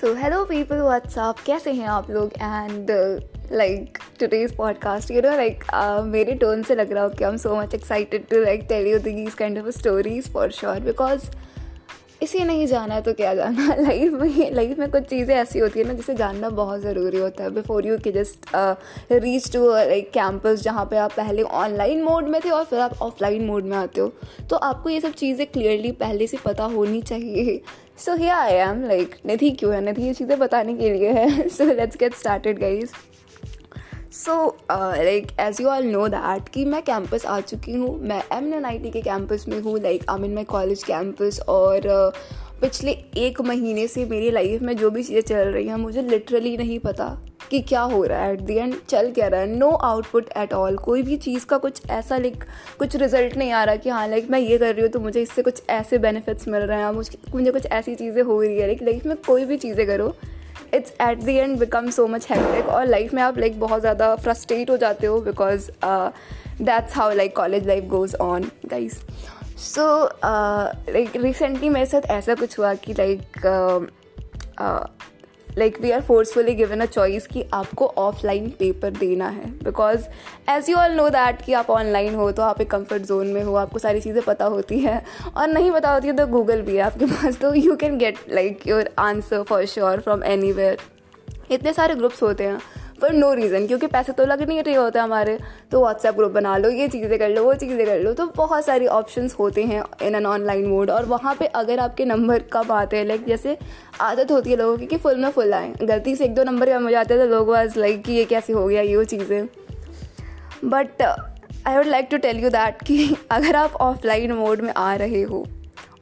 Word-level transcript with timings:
So 0.00 0.12
hello 0.14 0.44
people 0.44 0.76
WhatsApp 0.76 1.38
कैसे 1.46 1.72
हैं 1.72 1.86
आप 1.86 2.10
लोग? 2.10 2.32
And 2.32 2.90
like 3.52 3.98
today's 4.20 4.56
podcast 4.56 5.10
you 5.10 5.20
know 5.22 5.30
like 5.30 5.64
मेरे 6.04 6.34
टोन 6.34 6.62
से 6.62 6.74
लग 6.74 6.92
रहा 6.92 7.02
हो 7.02 7.08
कि 7.08 7.24
I 7.24 7.30
am 7.30 7.36
so 7.36 7.56
much 7.56 7.74
excited 7.74 8.26
to 8.28 8.40
like 8.40 8.64
tell 8.68 8.86
you 8.86 8.98
these 8.98 9.34
kind 9.34 9.58
of 9.58 9.68
stories 9.78 10.32
for 10.32 10.50
sure 10.50 10.80
because 10.80 11.28
इसे 12.22 12.44
नहीं 12.44 12.66
जाना 12.66 12.94
है 12.94 13.02
तो 13.02 13.12
क्या 13.12 13.34
जाना? 13.34 13.74
लाइफ 13.78 14.12
में 14.12 14.50
लाइफ 14.52 14.78
में 14.78 14.90
कुछ 14.90 15.02
चीज़ें 15.02 15.34
ऐसी 15.36 15.58
होती 15.58 15.80
है 15.80 15.86
ना, 15.86 15.92
जिसे 15.92 16.14
जानना 16.14 16.50
बहुत 16.50 16.80
ज़रूरी 16.80 17.18
होता 17.18 17.44
है। 17.44 17.50
बिफोर 17.50 17.86
यू 17.86 17.98
के 17.98 18.12
just 18.12 18.50
reach 19.12 19.52
to 19.52 19.70
like 19.70 20.10
campus 20.10 20.62
जहाँ 20.62 20.84
पे 20.84 20.96
आप 20.96 21.12
पहले 21.12 21.42
ऑनलाइन 21.42 22.02
मोड 22.02 22.28
में 22.28 22.40
थे 22.44 22.50
और 22.50 22.64
फिर 22.64 22.80
आप 22.80 22.98
ऑफलाइन 23.02 23.44
मोड 23.46 23.64
में 23.64 23.76
आते 23.76 24.00
हो। 24.00 24.12
तो 24.50 24.56
आपको 24.56 24.90
ये 24.90 25.00
सब 25.00 25.12
चीज़ें 25.12 25.46
क्लियरली 25.46 25.92
पहले 25.92 26.26
से 26.26 26.38
पता 26.44 26.64
होनी 26.74 27.02
चाहिए। 27.02 27.60
So 28.00 28.14
here 28.16 28.34
I 28.34 28.52
am 28.54 28.82
like 28.88 29.14
Nidhi 29.26 29.50
क्यों 29.50 29.72
है? 29.74 29.80
निधि 29.84 30.02
ये 30.02 30.12
चीज़ें 30.14 30.38
बताने 30.38 30.74
के 30.76 30.90
लिए 30.92 31.12
है। 31.12 31.48
So 31.48 31.64
let's 31.64 31.96
get 31.96 32.14
started 32.14 32.58
guys 32.58 32.92
so 34.14 34.34
like 34.70 35.26
as 35.40 35.60
you 35.60 35.68
all 35.68 35.84
know 35.86 36.06
that 36.08 36.48
कि 36.48 36.64
मैं 36.64 36.82
कैंपस 36.82 37.26
आ 37.26 37.40
चुकी 37.40 37.74
हूँ। 37.74 37.98
मैं 38.00 38.22
एम 38.32 38.52
एन 38.54 38.64
आई 38.64 38.78
टी 38.78 38.90
के 38.90 39.02
कैंपस 39.02 39.44
में 39.48 39.60
हूँ 39.60 39.78
like 39.80 40.08
I 40.10 40.18
mean 40.18 40.34
my 40.34 40.44
college 40.44 40.82
campus 40.84 41.40
और 41.48 41.78
uh, 41.78 42.16
पिछले 42.62 42.92
एक 43.16 43.40
महीने 43.40 43.86
से 43.88 44.04
मेरी 44.04 44.30
लाइफ 44.30 44.62
में 44.62 44.76
जो 44.76 44.90
भी 44.90 45.02
चीज़ें 45.02 45.22
चल 45.22 45.48
रही 45.48 45.66
हैं 45.66 45.76
मुझे 45.76 46.02
लिटरली 46.02 46.56
नहीं 46.56 46.78
पता। 46.78 47.06
कि 47.50 47.60
क्या 47.60 47.80
हो 47.82 48.02
रहा 48.04 48.22
है? 48.22 48.32
एट 48.32 48.40
दी 48.40 48.56
एंड 48.56 48.74
चल 48.88 49.10
क्या 49.12 49.28
रहा 49.28 49.40
है? 49.40 49.46
नो 49.48 49.70
आउटपुट 49.70 50.28
एट 50.36 50.52
ऑल 50.52 50.76
कोई 50.78 51.02
भी 51.02 51.16
चीज़ 51.16 51.46
का 51.46 51.58
कुछ 51.58 51.80
ऐसा 51.90 52.16
लाइक 52.16 52.44
कुछ 52.78 52.96
रिज़ल्ट 52.96 53.36
नहीं 53.36 53.52
आ 53.52 53.62
रहा 53.64 53.76
कि 53.76 53.88
हाँ 53.88 54.06
लाइक 54.08 54.30
मैं 54.30 54.38
ये 54.38 54.58
कर 54.58 54.74
रही 54.74 54.82
हूँ 54.82 54.90
तो 54.90 55.00
मुझे 55.00 55.22
इससे 55.22 55.42
कुछ 55.42 55.62
ऐसे 55.70 55.98
बेनिफिट्स 55.98 56.48
मिल 56.48 56.62
रहे 56.62 56.78
हैं 56.78 56.90
मुझे 56.92 57.18
मुझे 57.34 57.50
कुछ 57.50 57.66
ऐसी 57.66 57.94
चीज़ें 57.94 58.22
हो 58.22 58.40
रही 58.42 58.58
है 58.58 58.66
लाइक 58.66 58.82
लाइफ 58.82 59.06
में 59.06 59.16
कोई 59.26 59.44
भी 59.44 59.56
चीज़ें 59.56 59.86
करो 59.86 60.14
it's 60.74 60.92
at 61.00 61.18
the 61.18 61.34
end 61.34 61.58
become 61.58 61.90
so 61.90 62.06
much 62.06 62.26
hectic 62.30 62.68
और 62.68 62.86
लाइफ 62.86 63.14
में 63.14 63.22
आप 63.22 63.38
लाइक 63.38 63.58
बहुत 63.60 63.80
ज़्यादा 63.80 64.14
फ्रस्ट्रेट 64.16 64.70
हो 64.70 64.76
जाते 64.76 65.06
हो 65.06 65.20
because 65.20 65.70
that's 66.62 66.96
how 66.96 67.14
like 67.14 67.36
college 67.36 67.66
life 67.66 67.84
goes 67.84 68.16
on 68.16 68.50
guys 68.66 68.98
so 69.58 69.86
like 70.24 71.16
recently 71.16 71.68
मेरे 71.68 71.86
साथ 71.86 72.10
ऐसा 72.10 72.34
कुछ 72.34 72.58
हुआ 72.58 72.74
कि 72.74 72.92
like 72.92 73.46
like 75.58 75.80
we 75.80 75.90
are 75.90 76.00
forcefully 76.00 76.54
given 76.54 76.80
a 76.80 76.84
choice 76.86 77.26
कि 77.26 77.44
आपको 77.54 77.86
ऑफलाइन 77.98 78.48
पेपर 78.58 78.90
देना 78.90 79.28
है। 79.28 79.50
Because 79.64 80.06
as 80.50 80.70
you 80.70 80.76
all 80.76 80.92
know 80.92 81.08
that 81.10 81.42
कि 81.42 81.52
आप 81.52 81.70
ऑनलाइन 81.70 82.14
हो 82.14 82.30
तो 82.32 82.42
आप 82.42 82.60
एक 82.60 82.70
कंफर्ट 82.70 83.02
जोन 83.02 83.26
में 83.26 83.42
हो, 83.42 83.54
आपको 83.54 83.78
सारी 83.78 84.00
चीज़ें 84.00 84.22
पता 84.24 84.44
होती 84.46 84.78
है। 84.78 85.02
और 85.36 85.48
नहीं 85.48 85.70
पता 85.72 85.92
होती 85.92 86.08
है 86.08 86.16
तो 86.16 86.26
गूगल 86.26 86.62
भी 86.62 86.76
है 86.76 86.82
आपके 86.82 87.06
पास 87.06 87.38
तो 87.38 87.54
you 87.54 87.76
can 87.76 87.98
get 87.98 88.18
like 88.30 88.66
your 88.66 88.90
answer 88.98 89.42
for 89.42 89.64
sure 89.66 90.00
from 90.00 90.24
anywhere 90.52 90.78
इतने 91.50 91.72
सारे 91.72 91.94
ग्रुप्स 91.94 92.22
होते 92.22 92.44
हैं। 92.44 92.58
फॉर 93.00 93.12
नो 93.12 93.32
रीज़न 93.34 93.66
क्योंकि 93.66 93.86
पैसे 93.88 94.12
तो 94.12 94.24
लग 94.26 94.42
नहीं 94.42 94.62
रहे 94.62 94.74
होते 94.74 94.98
हमारे। 94.98 95.38
तो 95.70 95.80
व्हाट्सएप 95.80 96.14
ग्रुप 96.14 96.32
बना 96.32 96.56
लो, 96.56 96.70
ये 96.70 96.88
चीज़ें 96.88 97.18
कर 97.18 97.28
लो, 97.28 97.44
वो 97.44 97.54
चीज़ें 97.54 97.84
कर 97.86 97.98
लो। 98.00 98.12
तो 98.14 98.26
बहुत 98.36 98.64
सारी 98.64 98.86
ऑप्शन 98.88 99.28
होते 99.38 99.64
हैं 99.64 99.82
इन 100.02 100.14
एन 100.14 100.26
ऑनलाइन 100.26 100.66
मोड 100.66 100.90
और 100.90 101.04
वहाँ 101.06 101.34
पे 101.34 101.46
अगर 101.46 101.78
आपके 101.78 102.04
नंबर 102.04 102.42
कब 102.52 102.72
आते 102.72 102.96
हैं 102.96 103.04
लाइक 103.04 103.24
जैसे 103.26 103.56
आदत 104.00 104.30
होती 104.30 104.50
है 104.50 104.56
लोगों 104.56 104.76
की 104.78 104.86
कि 104.86 104.96
फुल 104.98 105.16
में 105.16 105.30
फुल 105.30 105.54
आए। 105.54 105.72
गलती 105.82 106.16
से 106.16 106.24
एक 106.24 106.34
दो 106.34 106.44
नंबर 106.44 106.70
कम 106.70 106.84
हो 106.84 106.90
जाते 106.90 107.14
हैं 107.14 107.22
तो 107.22 107.30
लोग 107.30 107.48
वाज 107.48 107.76
लाइक 107.78 108.02
कि 108.04 108.12
ये 108.12 108.24
कैसे 108.26 108.52
हो 108.52 108.66
गया, 108.66 108.82
ये 108.82 108.96
वो 108.96 109.04
चीज़ें 109.04 109.46
but 110.64 111.02
I 111.02 111.76
would 111.76 111.86
like 111.86 112.08
to 112.10 112.16
tell 112.18 112.38
you 112.38 112.50
that 112.50 112.82
कि 112.82 113.16
अगर 113.30 113.56
आप 113.56 113.74
ऑफलाइन 113.82 114.32
मोड 114.32 114.60
में 114.60 114.72
आ 114.72 114.94
रहे 114.96 115.22
हो 115.22 115.46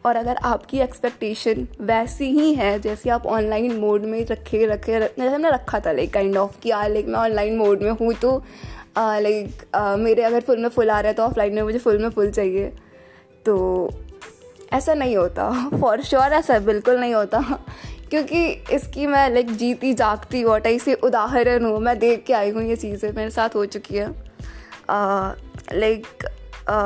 और 0.05 0.17
अगर 0.17 0.37
आपकी 0.45 0.79
एक्सपेक्टेशन 0.81 1.67
वैसी 1.81 2.31
ही 2.31 2.53
है, 2.55 2.79
जैसे 2.81 3.11
आप 3.11 3.27
ऑनलाइन 3.27 3.77
मोड 3.77 4.03
में 4.03 4.25
रखे 4.27 4.65
रखे 4.67 4.99
जैसे 5.01 5.29
हमने 5.29 5.51
रखा 5.51 5.81
था 5.81 5.93
लाइक 5.93 6.13
काइंड 6.13 6.37
ऑफ़ 6.37 6.59
कि 6.61 6.71
लाइक 6.71 7.07
मैं 7.07 7.19
ऑनलाइन 7.21 7.57
मोड 7.57 7.83
में 7.83 7.91
हूँ 7.91 8.13
तो 8.15 8.37
लाइक 8.99 9.65
मेरे 9.99 10.23
अगर 10.23 10.41
फुल 10.41 10.59
में 10.59 10.69
फुल 10.69 10.91
आ 10.91 11.01
रहा 11.01 11.09
है 11.09 11.15
तो 11.15 11.23
ऑफलाइन 11.23 11.55
में 11.55 11.63
मुझे 11.63 11.79
फुल 11.79 11.99
में 11.99 12.09
फुल 12.11 12.31
चाहिए। 12.31 12.73
तो 13.47 13.91
ऐसा 14.73 14.95
नहीं 14.95 15.17
होता। 15.17 15.51
फॉर 15.81 16.03
श्योर 16.03 16.33
ऐसा 16.33 16.59
बिल्कुल 16.59 16.99
नहीं 17.01 17.15
होता। 17.15 17.41
क्योंकि 18.11 18.45
इसकी 18.73 19.07
मैं 19.07 19.29
लाइक 19.31 19.51
जीती, 19.53 19.93
जागती 19.95 20.43
वोटाई 20.45 20.79
से 20.79 20.95
उदाहरण 20.95 21.65
हूँ। 21.65 21.79
मैं 21.81 21.99
देख 21.99 22.25
के 22.27 22.33
आई 22.33 22.51
हूँ, 22.51 22.63
ये 22.63 22.77
चीज़ें 22.77 23.13
मेरे 23.13 23.31
साथ 23.31 23.55
हो 23.55 23.65
चुकी 23.67 23.97
है। 23.97 24.09
लाइक 25.75 26.25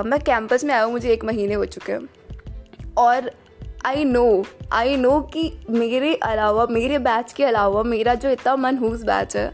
मैं 0.07 0.21
कैंपस 0.21 0.65
में 0.65 0.75
आया 0.75 0.83
हूँ, 0.83 0.93
मुझे 0.93 1.13
एक 1.13 1.25
महीने 1.25 1.55
हो 1.55 1.65
चुके 1.65 1.93
हैं। 1.93 2.09
और 2.99 3.31
आई 3.87 4.05
नो 4.05 4.45
आई 4.73 4.97
नो 4.97 5.21
कि 5.21 5.59
मेरे 5.71 6.15
अलावा, 6.15 6.67
मेरे 6.71 6.99
बैच 6.99 7.33
के 7.33 7.45
अलावा 7.45 7.83
मेरा 7.83 8.15
जो 8.15 8.31
इतना 8.31 8.57
मनहूस 8.57 9.03
बैच 9.03 9.37
है 9.37 9.53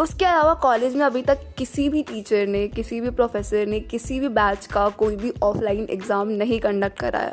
उसके 0.00 0.24
अलावा 0.24 0.52
कॉलेज 0.54 0.94
में 0.96 1.04
अभी 1.04 1.22
तक 1.22 1.38
किसी 1.58 1.88
भी 1.88 2.02
टीचर 2.02 2.46
ने, 2.46 2.66
किसी 2.68 3.00
भी 3.00 3.10
प्रोफेसर 3.10 3.66
ने, 3.66 3.80
किसी 3.82 4.18
भी 4.20 4.28
बैच 4.30 4.66
का 4.66 4.88
कोई 4.98 5.16
भी 5.16 5.32
ऑफलाइन 5.42 5.86
एग्ज़ाम 5.90 6.28
नहीं 6.30 6.58
कंडक्ट 6.60 6.98
कराया। 6.98 7.32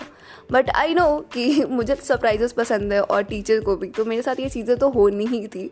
बट 0.52 0.70
आई 0.70 0.94
नो 0.94 1.18
कि 1.34 1.66
मुझे 1.70 1.96
सरप्राइजेस 1.96 2.52
पसंद 2.52 2.94
है 2.94 3.02
और 3.02 3.24
टीचर 3.24 3.60
को 3.60 3.76
भी। 3.76 3.88
तो 3.88 4.06
मेरे 4.06 4.22
साथ 4.22 4.40
ये 4.40 4.50
चीज़ें 4.50 4.78
तो 4.78 4.90
होनी 4.90 5.26
ही 5.26 5.48
थी। 5.48 5.70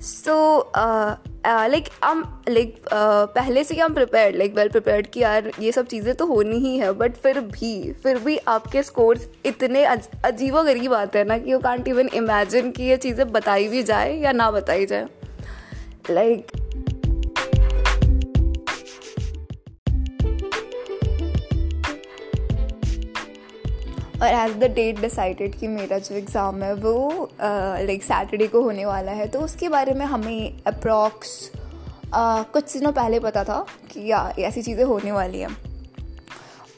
सो 0.00 0.34
लाइक 1.46 1.88
हम 2.04 2.22
लाइक 2.48 2.76
पहले 2.92 3.64
से 3.64 3.74
ही 3.74 3.80
हम 3.80 3.94
प्रिपेयर्ड 3.94 4.36
लाइक 4.36 4.54
वेल 4.54 4.68
प्रिपेयर्ड 4.68 5.06
कि 5.06 5.20
यार 5.20 5.50
ये 5.60 5.72
सब 5.72 5.86
चीज़ें 5.86 6.14
तो 6.14 6.26
होनी 6.26 6.58
ही 6.58 6.76
है। 6.78 6.92
बट 6.92 7.16
फिर 7.16 7.40
भी 7.40 7.92
फिर 8.02 8.18
भी 8.18 8.36
आपके 8.48 8.82
स्कोर्स 8.82 9.28
इतने 9.46 9.84
अजीब 9.84 10.58
गरीब 10.58 10.94
आते 10.94 11.18
हैं 11.18 11.26
ना 11.26 11.38
कि 11.38 11.52
यू 11.52 11.58
कांट 11.58 11.88
इवन 11.88 12.08
इमेजिन 12.14 12.70
कि 12.70 12.82
ये 12.82 12.96
चीज़ें 12.96 13.30
बताई 13.32 13.68
भी 13.68 13.82
जाए 13.82 14.16
या 14.18 14.32
ना 14.32 14.50
बताई 14.50 14.86
जाए। 14.86 15.06
Like, 16.10 16.50
और 24.22 24.28
एज 24.28 24.52
द 24.56 24.64
डेट 24.74 25.00
डिसाइडेड 25.00 25.54
कि 25.54 25.68
मेरा 25.68 25.98
जो 25.98 26.14
एग्ज़ाम 26.14 26.62
है 26.62 26.74
वो 26.74 27.30
लाइक 27.42 28.02
सैटरडे 28.02 28.46
को 28.46 28.62
होने 28.62 28.84
वाला 28.86 29.12
है 29.12 29.26
तो 29.26 29.40
उसके 29.40 29.68
बारे 29.68 29.94
में 29.94 30.04
हमें 30.06 30.62
अप्रॉक्स 30.66 31.50
uh, 31.52 32.44
कुछ 32.52 32.72
दिनों 32.72 32.92
पहले 32.92 33.20
पता 33.20 33.44
था 33.44 33.64
कि 33.92 34.10
या 34.10 34.32
ऐसी 34.38 34.62
चीज़ें 34.62 34.84
होने 34.84 35.12
वाली 35.12 35.40
हैं। 35.40 35.71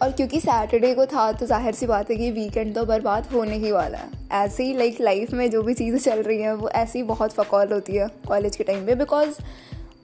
और 0.04 0.12
क्योंकि 0.12 0.38
सैटरडे 0.40 0.92
को 0.94 1.04
था 1.06 1.30
तो 1.32 1.46
ज़ाहिर 1.46 1.74
सी 1.74 1.86
बात 1.86 2.10
है 2.10 2.16
कि 2.16 2.30
वीकेंड 2.30 2.74
तो 2.74 2.84
बर्बाद 2.86 3.26
होने 3.26 3.56
ही 3.58 3.70
वाला 3.72 3.98
है। 3.98 4.08
ऐसे 4.36 4.64
ही 4.64 4.74
लाइक 4.74 5.00
लाइफ 5.00 5.32
में 5.32 5.50
जो 5.50 5.62
भी 5.62 5.74
चीज़ें 5.74 5.98
चल 6.00 6.22
रही 6.22 6.40
हैं 6.40 6.52
वो 6.54 6.68
ऐसी 6.76 7.02
बहुत 7.04 7.32
फ़कौल 7.32 7.72
होती 7.72 7.96
है 7.96 8.08
कॉलेज 8.28 8.56
के 8.56 8.64
टाइम 8.64 8.84
पे 8.86 8.94
बिकॉज़ 8.94 9.38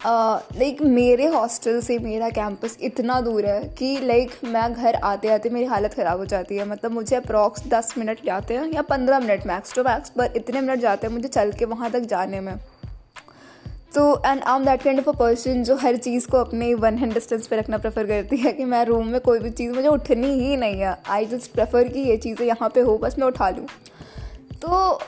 लाइक 0.06 0.78
uh, 0.78 0.86
मेरे 0.86 1.26
हॉस्टल 1.28 1.80
से 1.80 1.98
मेरा 1.98 2.28
कैंपस 2.30 2.76
इतना 2.82 3.20
दूर 3.20 3.46
है 3.46 3.60
कि 3.78 3.98
लाइक 4.02 4.30
मैं 4.44 4.72
घर 4.72 4.94
आते 4.94 5.28
आते 5.28 5.50
मेरी 5.50 5.66
हालत 5.66 5.94
ख़राब 5.94 6.18
हो 6.18 6.26
जाती 6.26 6.56
है। 6.56 6.68
मतलब 6.68 6.92
मुझे 6.92 7.16
अप्रॉक्स 7.16 7.66
दस 7.68 7.94
मिनट 7.98 8.24
जाते 8.26 8.54
हैं 8.54 8.72
या 8.72 8.82
पंद्रह 8.90 9.20
मिनट 9.20 9.46
मैक्स 9.46 9.74
टू 9.74 9.82
मैक्स 9.84 10.10
पर 10.10 10.32
इतने 10.36 10.60
मिनट 10.60 10.80
जाते 10.80 11.06
हैं 11.06 11.14
मुझे 11.14 11.28
चल 11.28 11.52
के 11.52 11.64
वहाँ 11.66 11.90
तक 11.90 12.08
जाने 12.10 12.40
में। 12.40 12.54
तो 13.92 14.02
and 14.26 14.42
I 14.42 14.56
am 14.56 14.64
that 14.64 14.82
kind 14.82 14.98
of 14.98 15.08
a 15.08 15.12
person 15.18 15.62
जो 15.64 15.76
हर 15.76 15.96
चीज़ 15.96 16.26
को 16.30 16.36
अपने 16.38 16.72
वन 16.74 16.98
हैंड 16.98 17.14
डिस्टेंस 17.14 17.46
पे 17.46 17.56
रखना 17.56 17.78
प्रेफर 17.78 18.06
करती 18.06 18.36
है 18.36 18.52
कि 18.52 18.64
मैं 18.64 18.84
रूम 18.84 19.06
में 19.06 19.20
कोई 19.20 19.38
भी 19.38 19.50
चीज़, 19.50 19.72
मुझे 19.72 19.88
उठनी 19.88 20.32
ही 20.40 20.56
नहीं 20.56 20.80
है। 20.80 20.96
आई 21.08 21.26
जस्ट 21.26 21.52
प्रेफर 21.52 21.88
कि 21.88 22.00
ये 22.00 22.16
चीज़ें 22.16 22.46
यहाँ 22.46 22.68
पे 22.74 22.80
हो, 22.80 22.96
बस 22.98 23.18
मैं 23.18 23.26
उठा 23.26 23.50
लूँ। 23.50 23.66
तो 24.62 24.98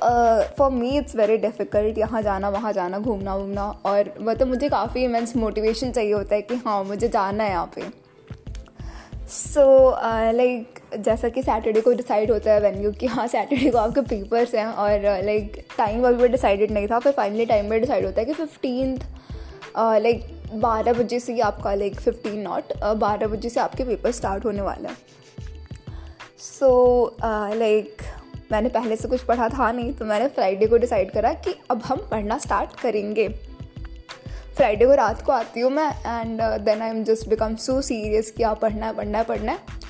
for 0.59 0.71
me 0.71 0.97
it's 0.99 1.17
very 1.17 1.37
difficult 1.39 1.99
यहाँ 1.99 2.23
जाना, 2.23 2.49
वहाँ 2.49 2.73
जाना, 2.73 2.99
घूमना, 2.99 3.35
वूमना, 3.35 3.65
और 3.87 4.15
मतलब 4.21 4.49
मुझे 4.49 4.69
काफ़ी 4.69 5.05
इमेंस 5.05 5.37
मोटिवेशन 5.37 5.91
चाहिए 5.91 6.13
होता 6.13 6.35
है 6.35 6.43
कि 6.43 6.55
हाँ 6.67 6.83
मुझे 6.85 7.09
जाना 7.09 7.45
है 7.45 7.51
यहाँ 7.51 7.71
पे। 7.75 8.02
सो 9.33 9.63
लाइक 10.37 10.79
जैसा 10.99 11.29
कि 11.29 11.43
सैटरडे 11.43 11.81
को 11.81 11.93
डिसाइड 11.93 12.31
होता 12.31 12.53
है 12.53 12.61
वेन्यू 12.61 12.91
कि 12.93 13.07
हाँ 13.07 13.27
सैटरडे 13.27 13.71
को 13.71 13.79
आपके 13.79 14.01
पेपर्स 14.01 14.55
हैं 14.55 14.67
और 14.67 15.05
लाइक 15.25 15.57
टाइम 15.79 16.07
अभी 16.09 16.29
डिसाइडेड 16.29 16.71
नहीं 16.71 16.89
था, 16.89 16.99
फिर 16.99 17.13
फाइनली 17.13 17.47
टाइम 17.47 17.71
पर 17.71 17.79
डिसाइड 17.81 18.05
होता 18.07 18.21
है 18.21 18.27
कि 18.27 18.33
फिफ्टीन 18.33 18.99
लाइक 19.77 20.27
बारह 20.55 20.93
बजे 20.93 21.21
से 21.21 21.33
ही 21.33 21.41
आपका 21.41 21.75
लाइक 21.75 22.01
फिफ्टीन 22.01 22.41
नॉट 22.41 22.73
बारह 22.99 23.27
बजे 23.27 23.49
से 23.49 23.61
आपके 23.61 23.85
पेपर 23.85 24.13
स्टार्ट 24.13 24.45
होने 24.45 24.63
वाला 24.63 24.89
है। 24.89 24.97
सो 26.39 27.17
लाइक 27.23 28.03
मैंने 28.53 28.69
पहले 28.69 28.97
से 28.97 29.09
कुछ 29.09 29.23
पढ़ा 29.25 29.49
था 29.49 29.71
नहीं 29.73 29.93
तो 29.93 30.05
मैंने 30.05 30.29
फ्राइडे 30.29 30.67
को 30.67 30.77
डिसाइड 30.79 31.11
करा 31.13 31.33
कि 31.35 31.55
अब 31.71 31.83
हम 31.83 32.07
पढ़ना 32.11 32.39
स्टार्ट 32.39 32.81
करेंगे। 32.81 33.29
फ्राइडे 34.57 34.87
को 34.87 34.95
रात 34.95 35.23
को 35.23 35.33
आती 35.33 35.61
हूँ 35.61 35.71
मैं 35.73 35.89
and 35.91 36.41
then 36.65 36.83
I 36.83 36.91
am 36.91 37.03
just 37.05 37.29
become 37.29 37.55
so 37.57 37.81
serious 37.83 38.31
कि 38.31 38.43
आप 38.43 38.61
पढ़ना 38.61 38.87
है 38.87 38.95
पढ़ना 38.97 39.19
है 39.19 39.25
पढ़ना 39.25 39.53
है। 39.53 39.81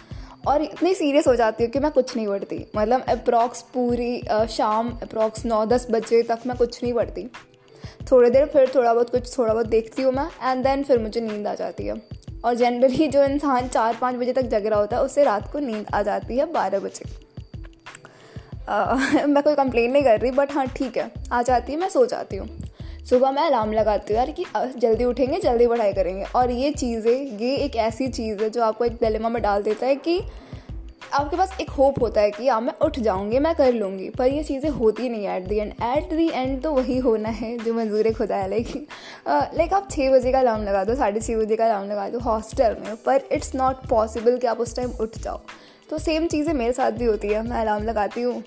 और 0.46 0.62
इतनी 0.62 0.94
सीरियस 0.94 1.26
हो 1.28 1.34
जाती 1.36 1.64
हूँ 1.64 1.70
कि 1.72 1.78
मैं 1.78 1.90
कुछ 1.92 2.14
नहीं 2.16 2.26
पढ़ती। 2.26 2.64
मतलब 2.76 3.04
अप्रॉक्स 3.08 3.62
पूरी 3.74 4.20
uh, 4.22 4.46
शाम 4.46 4.90
अप्रॉक्स 5.02 5.44
नौ 5.46 5.64
दस 5.66 5.86
बजे 5.90 6.22
तक 6.22 6.38
मैं 6.46 6.56
कुछ 6.56 6.82
नहीं 6.82 6.92
पढ़ती। 6.92 7.26
थोड़ी 8.10 8.30
देर 8.30 8.46
फिर 8.46 8.72
थोड़ा 8.74 8.94
बहुत 8.94 9.10
कुछ 9.10 9.36
थोड़ा 9.38 9.52
बहुत 9.54 9.66
देखती 9.66 10.02
हूँ 10.02 10.12
मैं 10.12 10.28
एंड 10.42 10.64
देन 10.64 10.82
फिर 10.84 10.98
मुझे 10.98 11.20
नींद 11.20 11.46
आ 11.46 11.54
जाती 11.54 11.86
है। 11.86 12.00
और 12.44 12.54
जनरली 12.54 13.08
जो 13.08 13.24
इंसान 13.24 13.68
चार 13.68 13.96
पाँच 14.00 14.16
बजे 14.16 14.32
तक 14.32 14.48
जग 14.48 14.66
रहा 14.66 14.78
होता 14.78 14.96
है 14.96 15.02
उससे 15.02 15.24
रात 15.24 15.52
को 15.52 15.58
नींद 15.58 15.86
आ 15.94 16.02
जाती 16.02 16.38
है 16.38 16.52
बारह 16.52 16.80
बजे। 16.80 17.10
मैं 19.26 19.42
कोई 19.42 19.54
कंप्लेन 19.54 19.92
नहीं 19.92 20.02
कर 20.02 20.20
रही 20.20 20.30
बट 20.30 20.52
हाँ 20.52 20.66
ठीक 20.66 20.96
है 20.96 21.10
आ 21.32 21.42
जाती 21.42 21.72
है 21.72 21.78
मैं 21.78 21.88
सो 21.88 22.04
जाती 22.06 22.36
हूँ। 22.36 22.48
सुबह 23.02 23.30
मैं 23.32 23.42
अलार्म 23.42 23.72
लगाती 23.72 24.12
हूँ 24.12 24.18
यार 24.18 24.30
कि 24.30 24.44
जल्दी 24.80 25.04
उठेंगे, 25.04 25.38
जल्दी 25.40 25.66
पढ़ाई 25.66 25.92
करेंगे। 25.92 26.24
और 26.24 26.50
ये 26.50 26.70
चीज़ें, 26.72 27.38
ये 27.38 27.54
एक 27.56 27.76
ऐसी 27.78 28.08
चीज़ 28.08 28.42
है 28.42 28.50
जो 28.50 28.62
आपको 28.62 28.84
एक 28.84 28.92
डिलेमा 28.94 29.28
में 29.28 29.42
डाल 29.42 29.62
देता 29.62 29.86
है 29.86 29.96
कि 29.96 30.20
आपके 31.12 31.36
पास 31.36 31.56
एक 31.60 31.70
होप 31.70 32.00
होता 32.02 32.20
है 32.20 32.30
कि 32.30 32.46
हाँ 32.48 32.60
मैं 32.60 32.72
उठ 32.82 32.98
जाऊँगी, 32.98 33.38
मैं 33.38 33.54
कर 33.54 33.72
लूँगी। 33.72 34.08
पर 34.10 34.26
ये 34.26 34.42
चीज़ें 34.44 34.68
होती 34.70 35.08
नहीं 35.08 35.26
at 35.28 35.48
the 35.48 35.58
end 35.58 35.72
at 35.84 36.12
the 36.12 36.28
end 36.28 36.62
तो 36.62 36.72
वही 36.72 36.98
होना 36.98 37.28
है 37.30 37.56
जो 37.58 37.74
मंजूर 37.74 38.12
खुदा 38.12 38.36
है 38.36 38.48
लेकिन 38.50 38.86
लाइक 39.28 39.72
आप 39.72 39.88
छः 39.90 40.10
बजे 40.12 40.32
का 40.32 40.38
अलार्म 40.38 40.62
लगा 40.64 40.84
दो, 40.84 40.94
साढ़े 40.94 41.20
छः 41.20 41.36
बजे 41.36 41.56
का 41.56 41.64
अलार्म 41.64 41.90
लगा 41.90 42.08
दो 42.08 42.18
हॉस्टल 42.20 42.76
में, 42.80 42.94
पर 42.96 43.28
इट्स 43.32 43.54
नॉट 43.54 43.86
पॉसिबल 43.88 44.38
कि 44.38 44.46
आप 44.46 44.60
उस 44.60 44.76
टाइम 44.76 44.90
उठ 45.00 45.18
जाओ। 45.18 45.40
तो 45.90 45.98
सेम 46.00 46.26
चीज़ें 46.26 46.52
मेरे 46.54 46.72
साथ 46.72 46.92
भी 46.92 47.04
होती 47.04 47.28
है। 47.28 47.42
मैं 47.42 47.60
अलार्म 47.60 47.84
लगाती 47.84 48.22
हूँ। 48.22 48.42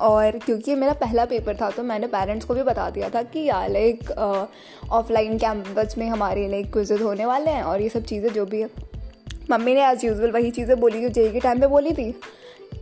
और 0.00 0.38
क्योंकि 0.38 0.74
मेरा 0.74 0.92
पहला 0.92 1.24
पेपर 1.24 1.56
था 1.56 1.70
तो 1.70 1.82
मैंने 1.82 2.06
पेरेंट्स 2.06 2.46
को 2.46 2.54
भी 2.54 2.62
बता 2.62 2.88
दिया 2.90 3.08
था 3.08 3.22
कि 3.22 3.40
यार 3.40 3.70
लाइक 3.70 4.10
ऑफलाइन 4.90 5.38
कैंपस 5.38 5.94
में 5.98 6.06
हमारे 6.08 6.48
लाइक 6.48 6.72
क्विजेज 6.72 7.02
होने 7.02 7.26
वाले 7.26 7.50
हैं 7.50 7.62
और 7.62 7.80
ये 7.80 7.88
सब 7.88 8.04
चीज़ें 8.04 8.32
जो 8.32 8.46
भी 8.46 8.60
है। 8.62 8.68
मम्मी 9.50 9.74
ने 9.74 9.86
एज़ 9.86 10.06
यूजल 10.06 10.30
वही 10.30 10.50
चीज़ें 10.50 10.78
बोली 10.80 11.00
जो 11.02 11.08
जेई 11.08 11.30
के 11.32 11.40
टाइम 11.40 11.60
पे 11.60 11.66
बोली 11.66 11.92
थी 11.92 12.10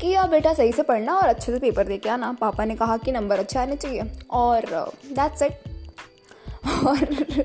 कि, 0.01 0.09
यार, 0.09 0.29
बेटा 0.29 0.53
सही 0.55 0.73
से 0.73 0.83
पढ़ना 0.83 1.15
और 1.15 1.29
अच्छे 1.29 1.53
से 1.53 1.59
पेपर 1.59 1.87
दे 1.87 1.97
के 1.99 2.09
आना। 2.09 2.33
पापा 2.41 2.65
ने 2.65 2.75
कहा 2.77 2.97
कि 2.97 3.13
नंबर 3.13 3.39
अच्छे 3.39 3.59
आने 3.59 3.77
चाहिए 3.77 4.03
और 4.31 4.67
दैट्स 5.13 5.43
इट 5.43 5.53
और 6.87 7.45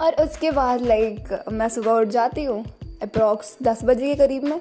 और 0.00 0.14
उसके 0.22 0.50
बाद 0.50 0.80
लाइक 0.82 1.44
मैं 1.52 1.68
सुबह 1.68 1.92
उठ 1.92 2.08
जाती 2.08 2.44
हूँ 2.44 2.64
अप्रॉक्स 3.02 3.56
दस 3.62 3.84
बजे 3.84 4.06
के 4.06 4.14
करीब 4.14 4.44
में। 4.44 4.60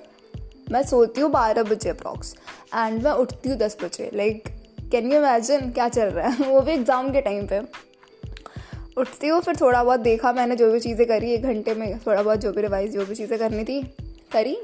मैं 0.72 0.84
सोती 0.84 1.22
हूँ 1.22 1.30
बारह 1.32 1.64
बजे 1.64 1.90
अप्रॉक्स 1.90 2.34
एंड 2.76 3.04
मैं 3.04 3.12
उठती 3.14 3.50
हूँ 3.50 3.58
दस 3.58 3.78
बजे 3.84 4.10
लाइक 4.14 4.48
कैन 4.92 5.12
यू 5.12 5.20
इमेजिन 5.20 5.72
क्या 5.72 5.88
चल 5.90 6.06
रहा 6.06 6.28
है? 6.28 6.48
वो 6.52 6.62
भी 6.62 6.72
एग्ज़ाम 6.72 7.12
के 7.12 7.22
टाइम 7.22 7.48
पे। 7.48 7.60
उठती 8.98 9.28
हूँ 9.28 9.40
फिर 9.42 9.56
थोड़ा 9.56 9.84
बहुत 9.84 10.00
देखा 10.00 10.32
मैंने 10.34 10.56
जो 10.56 10.72
भी 10.72 10.80
चीज़ें 10.80 11.06
करी 11.08 11.32
एक 11.34 11.44
घंटे 11.44 11.74
में 11.76 12.00
थोड़ा 12.00 12.22
बहुत 12.22 12.40
जो 12.40 12.52
भी 12.52 12.62
रिवाइज 12.62 12.94
जो 12.94 13.06
भी 13.06 13.16
चीज़ें 13.16 13.38
करनी 13.40 13.64
थी 13.64 13.82
करी। 14.34 14.58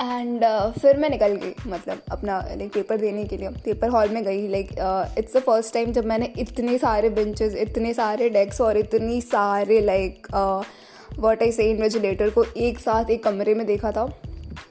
एंड 0.00 0.44
uh, 0.44 0.78
फिर 0.78 0.96
मैं 0.96 1.10
निकल 1.10 1.34
गई 1.34 1.54
मतलब 1.66 2.00
अपना 2.12 2.38
लाइक 2.48 2.72
पेपर 2.74 2.96
देने 2.96 3.24
के 3.24 3.36
लिए। 3.36 3.48
पेपर 3.64 3.88
हॉल 3.88 4.08
में 4.08 4.22
गई 4.24 4.48
like 4.48 4.70
it's 5.18 5.36
the 5.36 5.40
first 5.40 5.74
time 5.74 5.92
जब 5.92 6.04
मैंने 6.04 6.32
इतने 6.38 6.78
सारे 6.78 7.10
बेंचेस 7.10 7.54
इतने 7.56 7.92
सारे 7.94 8.28
डेस्क 8.28 8.60
और 8.60 8.78
इतनी 8.78 9.20
सारे 9.20 9.80
लाइक 9.80 10.26
वॉट 11.18 11.42
आई 11.42 11.52
से 11.52 11.70
इन्वेजिलेटर 11.70 12.30
को 12.30 12.44
एक 12.44 12.78
साथ 12.78 13.10
एक 13.10 13.24
कमरे 13.24 13.54
में 13.54 13.66
देखा 13.66 13.92
था। 13.92 14.06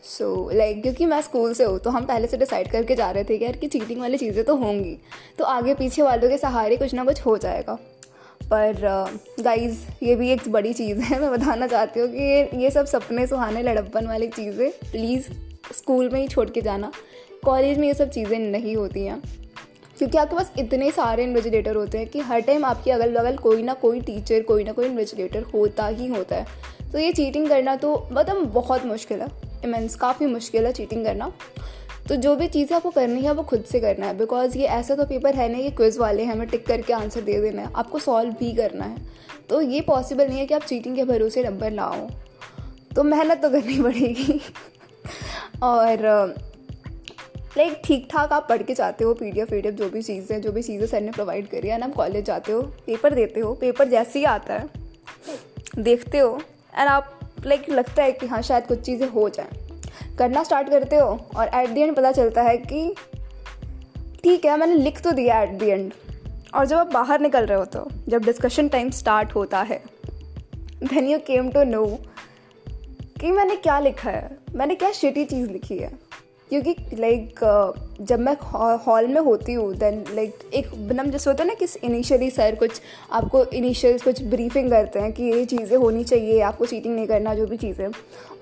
सो 0.04 0.50
so, 0.50 0.56
लाइक 0.56 0.72
like, 0.72 0.84
क्योंकि 0.84 1.06
मैं 1.06 1.22
स्कूल 1.22 1.54
से 1.54 1.64
हूँ 1.64 1.80
तो 1.80 1.90
हम 1.90 2.06
पहले 2.06 2.28
से 2.28 2.38
डिसाइड 2.38 2.72
करके 2.72 2.96
जा 2.96 3.12
रहे 3.12 3.24
थे 3.24 3.38
कि 3.38 3.46
यार 3.46 3.56
कि 3.56 3.68
चीटिंग 3.68 4.00
वाली 4.00 4.18
चीज़ें 4.18 4.44
तो 4.46 4.56
होंगी। 4.56 4.98
तो 5.38 5.46
आगे 5.46 5.74
पीछे 5.74 6.02
वालों 6.02 6.30
के 6.30 6.38
सहारे 6.38 6.78
कुछ 6.78 6.94
ना 6.94 7.06
कुछ 7.06 7.26
हो 7.26 7.38
जाएगा। 7.38 7.74
पर 8.44 8.74
गाइस 9.40 9.86
uh, 9.86 10.04
ये 10.04 10.16
भी 10.16 10.30
एक 10.30 10.52
बड़ी 10.52 10.74
चीज़ 10.74 11.00
है 11.00 11.20
मैं 11.22 11.32
बताना 11.32 11.68
चाहती 11.68 12.00
हूँ 12.00 12.10
कि 12.10 12.18
ये 12.18 12.50
ये 12.56 12.72
सब 12.72 12.86
सपने 12.86 13.28
सुहाने 13.28 13.64
लड़प्पन 13.64 14.08
वाली 14.08 14.28
चीज़ें 14.28 14.70
प्लीज़ 14.70 15.28
स्कूल 15.74 16.10
में 16.10 16.20
ही 16.22 16.28
छोड़ 16.28 16.50
के 16.50 16.62
जाना। 16.62 16.92
कॉलेज 17.46 17.78
में 17.78 17.88
ये 17.88 17.94
सब 17.94 18.10
चीज़ें 18.10 18.40
नहीं 18.40 18.76
होती 18.76 19.06
हैं। 19.06 19.22
क्योंकि 19.98 20.18
आपके 20.18 20.36
पास 20.36 20.52
इतने 20.60 20.92
सारे 20.92 21.24
इन्वेजिलेटर 21.24 21.76
होते 21.76 21.98
हैं 21.98 22.08
कि 22.08 22.20
हर 22.20 22.40
टाइम 22.40 22.66
आपके 22.66 22.92
अगल 22.92 23.18
बगल 23.18 23.38
कोई 23.38 23.64
ना 23.64 23.74
कोई 23.74 24.02
टीचर 24.02 24.42
कोई 24.42 24.64
ना 24.64 24.72
कोई 24.72 24.86
इन्वेजिलेटर 24.86 25.44
होता 25.44 25.88
ही 25.88 26.08
होता 26.08 26.36
है। 26.36 26.46
तो 26.92 27.00
ये 27.00 27.12
चीटिंग 27.12 27.50
करना 27.50 27.76
तो 27.76 28.08
मतलब 28.12 28.46
बहुत 28.54 28.86
मुश्किल 28.86 29.22
है। 29.22 29.43
इमेंस 29.64 29.96
काफ़ी 29.96 30.26
मुश्किल 30.26 30.66
है 30.66 30.72
चीटिंग 30.74 31.06
करना। 31.06 31.32
तो 32.10 32.16
जो 32.16 32.36
भी 32.36 32.48
चीज़ें 32.48 32.76
आपको 32.76 32.90
करनी 32.92 33.22
है, 33.22 33.34
वो 33.34 33.44
खुद 33.44 33.64
से 33.64 33.80
करना 33.80 34.06
है। 34.06 34.18
बिकॉज़ 34.18 34.58
ये 34.58 34.66
ऐसा 34.68 34.96
तो 34.96 35.06
पेपर 35.06 35.36
है 35.36 35.48
नहीं 35.52 35.64
कि 35.64 35.70
क्विज़ 35.72 36.00
वाले 36.00 36.24
हैं 36.24 36.32
हमें 36.32 36.48
टिक 36.48 36.66
करके 36.68 36.94
आंसर 36.94 37.22
दे 37.22 37.40
देना 37.42 37.62
है। 37.62 37.72
आपको 37.76 38.00
सॉल्व 38.00 38.34
भी 38.40 38.52
करना 38.54 38.86
है। 38.86 38.98
तो 39.50 39.62
ये 39.62 39.82
पॉसिबल 39.82 40.28
नहीं 40.28 40.40
है 40.40 40.46
कि 40.46 40.54
आप 40.54 40.64
चीटिंग 40.64 40.96
के 40.96 41.04
भरोसे 41.04 41.44
नंबर 41.44 41.72
लाओ 41.72 42.08
तो 42.96 43.04
मेहनत 43.04 43.42
तो 43.42 43.50
करनी 43.50 43.82
पड़ेगी। 43.82 44.40
और 45.64 46.02
लाइक 47.58 47.82
ठीक 47.86 48.08
ठाक 48.12 48.32
आप 48.34 48.46
पढ़ 48.50 48.62
के 48.64 48.74
जाते 48.74 49.04
हो 49.04 49.14
पी 49.14 49.32
डी 49.32 49.40
एफ़ 49.40 49.54
जो 49.68 49.90
भी 49.90 50.02
चीज़ें, 50.02 50.42
जो 50.42 50.52
भी 50.52 50.62
चीज़ें 50.64 50.86
सर 50.88 51.02
ने 51.02 51.12
प्रोवाइड 51.12 51.48
करी 51.48 51.68
है, 51.68 51.78
ना 51.78 51.86
आप 51.86 51.94
कॉलेज 51.94 52.26
जाते 52.26 52.52
हो 52.52 52.62
पेपर 52.86 53.14
देते 53.14 53.40
हो 53.40 53.54
पेपर 53.54 53.88
जैसे 53.90 54.20
ही 54.20 54.26
आता 54.26 54.54
है, 54.54 54.70
देखते 55.80 56.18
हो 56.18 56.40
एंड 56.74 56.90
आप 56.90 57.20
लाइक 57.46 57.70
लगता 57.70 58.04
है 58.04 58.12
कि 58.12 58.28
हाँ 58.28 58.42
शायद 58.42 58.68
कुछ 58.68 58.82
चीज़ें 58.82 59.08
हो 59.10 59.28
जाएँ। 59.30 60.16
करना 60.18 60.44
स्टार्ट 60.44 60.70
करते 60.70 60.96
हो 60.96 61.08
और 61.36 61.50
एट 61.56 61.70
दी 61.70 61.82
एंड 61.82 61.96
पता 61.96 62.12
चलता 62.12 62.42
है 62.42 62.58
कि 62.58 62.94
ठीक 64.24 64.46
है, 64.46 64.58
मैंने 64.58 64.76
लिख 64.76 65.02
तो 65.02 65.12
दिया 65.12 65.42
एट 65.42 65.50
दी 65.60 65.70
एंड 65.70 65.92
और 66.56 66.66
जब 66.66 66.78
आप 66.78 66.92
बाहर 66.94 67.20
निकल 67.20 67.46
रहे 67.46 67.58
हो 67.58 67.66
तो 67.66 67.88
जब 68.10 68.24
डिस्कशन 68.26 68.68
टाइम 68.68 68.90
स्टार्ट 68.92 69.36
होता 69.36 69.62
है 69.62 69.82
then 70.84 71.08
you 71.08 71.20
came 71.28 71.50
to 71.52 71.64
know 71.64 71.86
कि 73.22 73.32
मैंने 73.32 73.56
क्या 73.56 73.80
लिखा 73.80 74.10
है, 74.10 74.38
मैंने 74.56 74.76
क्या 74.76 74.92
शिटी 74.92 75.26
चीज़ 75.26 75.50
लिखी 75.50 75.78
है। 75.78 75.92
क्योंकि 76.50 76.76
लाइक 76.94 77.40
like, 77.40 78.02
जब 78.02 78.20
मैं 78.20 78.36
हॉल 78.78 79.08
में 79.08 79.22
होती 79.22 79.54
हूँ 79.54 79.74
देन 79.76 80.04
लाइक 80.14 80.40
एक 80.54 80.68
बनम 80.88 81.10
जैसे 81.10 81.30
होता 81.30 81.44
है 81.44 81.48
ना 81.48 81.54
कि 81.54 81.68
इनिशियली 81.84 82.30
सर 82.30 82.56
कुछ 82.56 82.82
आपको 83.12 83.44
इनिशियल 83.46 84.00
कुछ 84.00 84.22
ब्रीफिंग 84.24 84.70
करते 84.70 85.00
हैं 85.00 85.12
कि 85.14 85.24
ये 85.24 85.46
चीज़ें 85.46 85.78
होनी 85.78 86.04
चाहिए 86.04 86.40
आपको 86.42 86.66
चीटिंग 86.66 86.96
नहीं 86.96 87.08
करना 87.08 87.34
जो 87.34 87.46
भी 87.48 87.58
चीज़ें। 87.58 87.88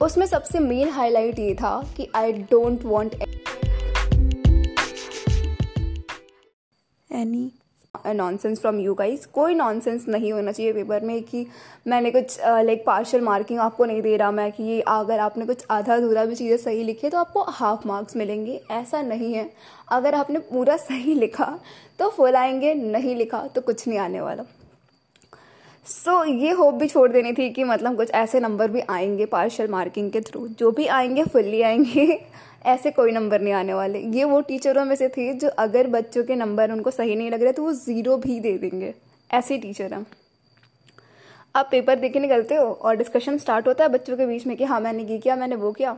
उसमें 0.02 0.26
सबसे 0.26 0.60
मेन 0.60 0.90
हाईलाइट 0.90 1.40
ये 1.40 1.54
था 1.54 1.94
कि 1.98 2.08
I 2.16 2.34
don't 2.52 2.84
want 2.84 3.16
any 7.12 7.52
nonsense 8.16 8.60
from 8.60 8.80
you 8.80 8.94
guys 8.94 9.26
कोई 9.26 9.56
नॉनसेंस 9.56 10.06
नहीं 10.10 10.32
होना 10.34 10.52
चाहिए 10.52 10.74
पेपर 10.74 11.02
में 11.06 11.22
कि 11.24 11.46
मैंने 11.88 12.12
कुछ 12.12 12.38
लाइक 12.40 12.84
पार्शल 12.86 13.22
मार्किंग 13.22 13.60
आपको 13.60 13.86
नहीं 13.86 14.02
दे 14.02 14.16
रहा 14.18 14.32
मैं 14.32 14.52
कि 14.52 14.64
ये 14.64 14.80
अगर 14.88 15.20
आपने 15.20 15.46
कुछ 15.46 15.66
आधा 15.72 15.96
अधूरा 15.96 16.24
भी 16.26 16.36
चीज़ें 16.36 16.58
सही 16.58 16.84
लिखी 16.84 17.10
तो 17.10 17.18
आपको 17.18 17.44
हाफ़ 17.50 17.88
मार्क्स 17.88 18.16
मिलेंगे। 18.18 18.60
ऐसा 18.72 19.02
नहीं 19.02 19.34
है। 19.34 19.50
अगर 19.92 20.16
आपने 20.16 20.40
पूरा 20.52 20.78
सही 20.78 21.14
लिखा 21.16 21.58
तो 22.00 22.10
फुल 22.10 22.36
आएँगे 22.36 22.74
नहीं 22.74 23.16
लिखा 23.16 23.46
तो 23.56 23.62
कुछ 23.62 23.88
नहीं 23.88 24.00
आने 24.00 24.22
वाला। 24.22 24.44
सो 25.86 26.12
so, 26.12 26.28
ये 26.32 26.52
होप 26.52 26.74
भी 26.74 26.88
छोड़ 26.88 27.12
देनी 27.12 27.32
थी 27.34 27.50
कि 27.50 27.64
मतलब 27.64 27.96
कुछ 27.98 28.12
ऐसे 28.12 28.40
नंबर 28.40 28.72
भी 28.72 28.82
आएँगे 28.90 29.26
पार्शल 29.26 29.68
मार्किंग 29.68 30.12
के 30.12 30.22
थ्रू 30.22 30.48
जो 30.60 30.72
भी 30.72 30.86
आएँगे 30.88 31.24
फुल्ली 31.24 31.62
आएँगे। 31.62 32.06
ऐसे 32.66 32.92
कोई 32.92 33.12
नंबर 33.12 33.42
नहीं 33.42 33.54
आने 33.54 33.74
वाले। 33.74 34.00
ये 34.00 34.24
वो 34.24 34.42
टीचरों 34.42 34.86
में 34.86 34.96
से 34.96 35.08
थे 35.10 35.34
जो 35.34 35.50
अगर 35.50 35.88
बच्चों 35.88 36.24
के 36.24 36.36
नंबर 36.36 36.72
उनको 36.72 36.92
सही 36.92 37.16
नहीं 37.16 37.32
लग 37.32 37.44
रहे 37.44 37.52
तो 37.52 37.64
वो 37.64 37.72
ज़ीरो 37.74 38.18
भी 38.18 38.40
दे 38.40 38.58
देंगे। 38.58 38.94
ऐसे 39.34 39.58
टीचर 39.58 39.94
हैं। 39.94 40.06
आप 41.56 41.68
पेपर 41.72 41.96
दे 41.96 42.10
के 42.10 42.20
निकलते 42.20 42.56
हो 42.56 42.66
और 42.66 42.96
डिस्कशन 42.96 43.38
स्टार्ट 43.38 43.68
होता 43.68 43.84
है 43.84 43.90
बच्चों 43.90 44.18
के 44.18 44.26
बीच 44.26 44.46
में 44.48 44.56
कि 44.58 44.64
हाँ 44.64 44.80
मैंने 44.80 45.04
ये 45.04 45.18
किया, 45.18 45.36
मैंने 45.36 45.56
वो 45.56 45.72
किया। 45.72 45.98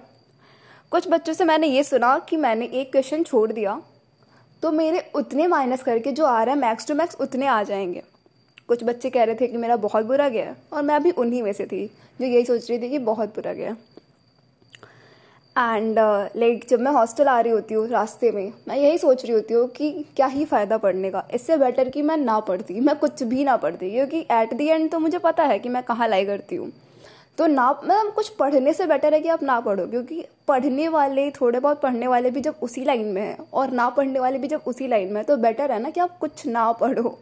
कुछ 0.91 1.07
बच्चों 1.09 1.33
से 1.33 1.45
मैंने 1.45 1.67
ये 1.67 1.83
सुना 1.83 2.17
कि 2.19 2.37
मैंने 2.37 2.65
एक 2.65 2.91
क्वेश्चन 2.91 3.23
छोड़ 3.23 3.51
दिया। 3.51 3.81
तो 4.63 4.71
मेरे 4.71 5.03
उतने 5.15 5.47
माइनस 5.47 5.83
करके 5.83 6.11
जो 6.11 6.25
आ 6.25 6.43
रहा 6.43 6.55
है 6.55 6.61
मैक्स 6.61 6.87
टू 6.87 6.95
मैक्स 6.95 7.17
उतने 7.21 7.47
आ 7.47 7.61
जाएँगे। 7.63 8.03
कुछ 8.67 8.83
बच्चे 8.83 9.09
कह 9.09 9.23
रहे 9.23 9.35
थे 9.35 9.47
कि 9.47 9.57
मेरा 9.57 9.75
बहुत 9.75 10.05
बुरा 10.05 10.29
गया 10.29 10.55
और 10.73 10.83
मैं 10.83 11.01
भी 11.03 11.11
उन्हीं 11.11 11.41
में 11.43 11.51
से 11.53 11.65
थी, 11.65 11.85
जो 12.21 12.25
यही 12.25 12.45
सोच 12.45 12.69
रही 12.69 12.79
थी 12.79 12.89
कि 12.89 12.99
बहुत 12.99 13.35
बुरा 13.35 13.53
गया 13.53 13.75
एंड 15.55 15.99
लाइक 15.99 16.63
uh, 16.63 16.69
जब 16.69 16.79
मैं 16.79 16.91
हॉस्टल 16.91 17.27
आ 17.27 17.39
रही 17.39 17.51
होती 17.51 17.73
हूँ 17.73 17.87
रास्ते 17.87 18.31
में 18.31 18.51
मैं 18.67 18.75
यही 18.77 18.97
सोच 18.97 19.23
रही 19.25 19.33
होती 19.33 19.53
हूँ 19.53 19.67
कि 19.69 19.91
क्या 20.15 20.25
ही 20.27 20.45
फ़ायदा 20.45 20.77
पढ़ने 20.77 21.11
का। 21.11 21.23
इससे 21.33 21.57
बेटर 21.57 21.89
कि 21.89 22.01
मैं 22.01 22.17
ना 22.17 22.39
पढ़ती 22.39 22.79
मैं 22.79 22.95
कुछ 22.99 23.23
भी 23.23 23.43
ना 23.43 23.57
पढ़ती 23.57 23.91
क्योंकि 23.91 24.25
एट 24.31 24.53
दी 24.53 24.67
एंड 24.67 24.89
तो 24.91 24.99
मुझे 24.99 25.17
पता 25.19 25.43
है 25.43 25.59
कि 25.59 25.69
मैं 25.69 25.83
कहाँ 25.83 26.07
लाई 26.07 26.25
करती 26.25 26.55
हूँ। 26.55 26.71
तो 27.37 27.47
ना 27.47 27.69
मतलब 27.73 28.11
कुछ 28.15 28.29
पढ़ने 28.29 28.73
से 28.73 28.85
बेटर 28.85 29.13
है 29.13 29.19
कि 29.21 29.29
आप 29.29 29.43
ना 29.43 29.59
पढ़ो 29.59 29.87
क्योंकि 29.87 30.23
पढ़ने 30.47 30.87
वाले 30.89 31.29
थोड़े 31.31 31.59
बहुत 31.59 31.81
पढ़ने 31.81 32.07
वाले 32.07 32.31
भी 32.31 32.41
जब 32.41 32.55
उसी 32.61 32.83
लाइन 32.85 33.07
में 33.07 33.21
हैं 33.21 33.37
और 33.53 33.71
ना 33.71 33.89
पढ़ने 33.89 34.19
वाले 34.19 34.37
भी 34.37 34.47
जब 34.47 34.61
उसी 34.67 34.87
लाइन 34.87 35.11
में 35.13 35.17
है 35.17 35.23
तो 35.23 35.37
बेटर 35.37 35.71
है 35.71 35.81
ना 35.81 35.89
कि 35.89 35.99
आप 35.99 36.17
कुछ 36.19 36.45
ना 36.47 36.71
पढ़ो। 36.71 37.17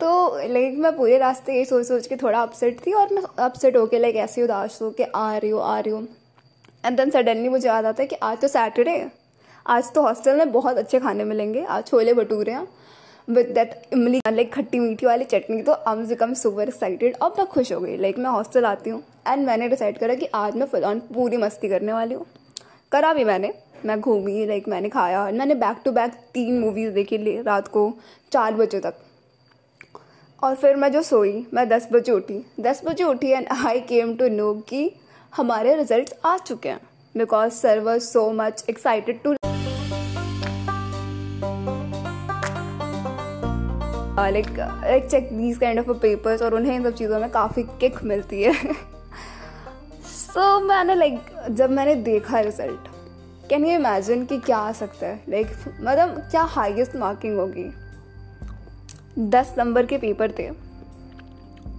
तो 0.00 0.08
लाइक 0.48 0.78
मैं 0.78 0.96
पूरे 0.96 1.18
रास्ते 1.18 1.54
यही 1.54 1.64
सोच 1.64 1.86
सोच 1.86 2.06
के 2.06 2.16
थोड़ा 2.16 2.42
अपसेट 2.42 2.86
थी 2.86 2.92
और 2.92 3.14
मैं 3.14 3.22
अपसेट 3.38 3.76
होके 3.76 3.98
लाइक 3.98 4.16
ऐसे 4.16 4.42
उदास 4.42 4.78
हो 4.82 4.90
के 4.90 5.04
आ 5.04 5.36
रही 5.36 5.50
हूँ 5.50 5.62
आ 5.62 5.78
रही 5.78 5.92
हूँ। 5.92 6.06
एंड 6.84 6.96
देन 6.96 7.10
सडनली 7.10 7.48
मुझे 7.48 7.66
याद 7.68 7.86
आता 7.86 8.02
है 8.02 8.06
कि 8.06 8.16
आज 8.16 8.40
तो 8.40 8.48
सैटरडे 8.48 8.90
है। 8.90 9.10
आज 9.66 9.92
तो 9.92 10.02
हॉस्टल 10.02 10.36
में 10.36 10.52
बहुत 10.52 10.76
अच्छे 10.78 10.98
खाने 11.00 11.24
मिलेंगे। 11.24 11.64
आज 11.64 11.86
छोले 11.86 12.12
भटूरे 12.14 12.52
हैं। 12.52 12.66
विद 13.28 13.46
दैट 13.54 13.74
इमली 13.92 14.20
लाइक 14.28 14.52
खट्टी 14.52 14.78
मीठी 14.78 15.06
वाली 15.06 15.24
चटनी 15.24 15.62
तो 15.62 15.72
अम 15.72 16.04
से 16.06 16.14
कम 16.14 16.34
सुपर 16.34 16.68
एक्साइटेड 16.68 17.16
अब 17.22 17.34
मैं 17.38 17.46
खुश 17.46 17.72
हो 17.72 17.80
गई। 17.80 17.96
लाइक 17.96 18.18
मैं 18.18 18.30
हॉस्टल 18.30 18.64
आती 18.64 18.90
हूँ। 18.90 19.02
एंड 19.28 19.46
मैंने 19.46 19.68
डिसाइड 19.68 19.98
करा 19.98 20.14
कि 20.14 20.26
आज 20.34 20.56
मैं 20.56 20.66
फुल 20.66 20.84
ऑन 20.84 21.00
पूरी 21.14 21.36
मस्ती 21.36 21.68
करने 21.68 21.92
वाली 21.92 22.14
हूँ। 22.14 22.26
करा 22.92 23.12
भी 23.12 23.24
मैंने। 23.24 23.52
मैं 23.86 24.00
घूमी 24.00 24.46
लाइक 24.46 24.68
मैंने 24.68 24.88
खाया। 24.88 25.24
और 25.24 25.32
मैंने 25.32 25.54
बैक 25.54 25.82
टू 25.84 25.92
बैक 25.92 26.12
तीन 26.34 26.58
मूवीज़ 26.60 26.92
देखी 26.92 27.18
ली 27.18 27.40
रात 27.42 27.68
को 27.68 27.92
चार 28.32 28.54
बजे 28.54 28.80
तक। 28.80 28.94
और 30.42 30.54
फिर 30.54 30.76
मैं 30.76 30.90
जो 30.92 31.02
सोई, 31.02 31.46
मैं 31.54 31.68
दस 31.68 31.88
बजे 31.92 32.12
उठी। 32.12 32.44
दस 32.60 32.80
बजे 32.84 33.04
उठी 33.04 33.30
and 33.30 33.46
I 33.66 33.80
came 33.80 34.16
to 34.16 34.28
know 34.28 34.52
कि 34.68 34.90
हमारे 35.38 35.76
रिजल्ट्स 35.76 36.14
आ 36.24 36.38
चुके 36.38 36.68
हैं 36.68 36.80
because 37.16 37.52
sir 37.52 37.80
was 37.80 38.02
so 38.02 38.32
much 38.32 38.64
excited 38.70 39.22
to 39.22 39.34
like 44.32 44.46
like 44.58 45.10
check 45.10 45.28
these 45.32 45.58
kind 45.58 45.78
of 45.78 45.90
papers 45.90 46.42
और 46.42 46.54
उन्हें 46.54 46.76
इन 46.76 46.84
सब 46.84 46.94
चीज़ों 46.94 47.20
में 47.20 47.30
काफ़ी 47.30 47.62
किक 47.62 48.04
मिलती 48.04 48.42
है। 48.42 48.52
सो 48.52 50.58
so, 50.58 50.68
मैंने 50.68 50.94
लाइक 50.94 51.14
like, 51.14 51.50
जब 51.50 51.70
मैंने 51.70 51.94
देखा 51.94 52.40
रिज़ल्ट 52.40 52.88
कैन 53.48 53.64
यू 53.64 53.72
इमेजिन 53.72 54.24
कि 54.24 54.38
क्या 54.38 54.58
आ 54.58 54.72
सकता 54.72 55.06
है? 55.06 55.24
लाइक 55.28 55.46
like, 55.46 55.80
मतलब 55.80 56.28
क्या 56.30 56.42
हाईएस्ट 56.42 56.96
मार्किंग 56.96 57.38
होगी? 57.38 57.70
दस 59.18 59.54
नंबर 59.58 59.86
के 59.86 59.98
पेपर 59.98 60.32
थे। 60.38 60.67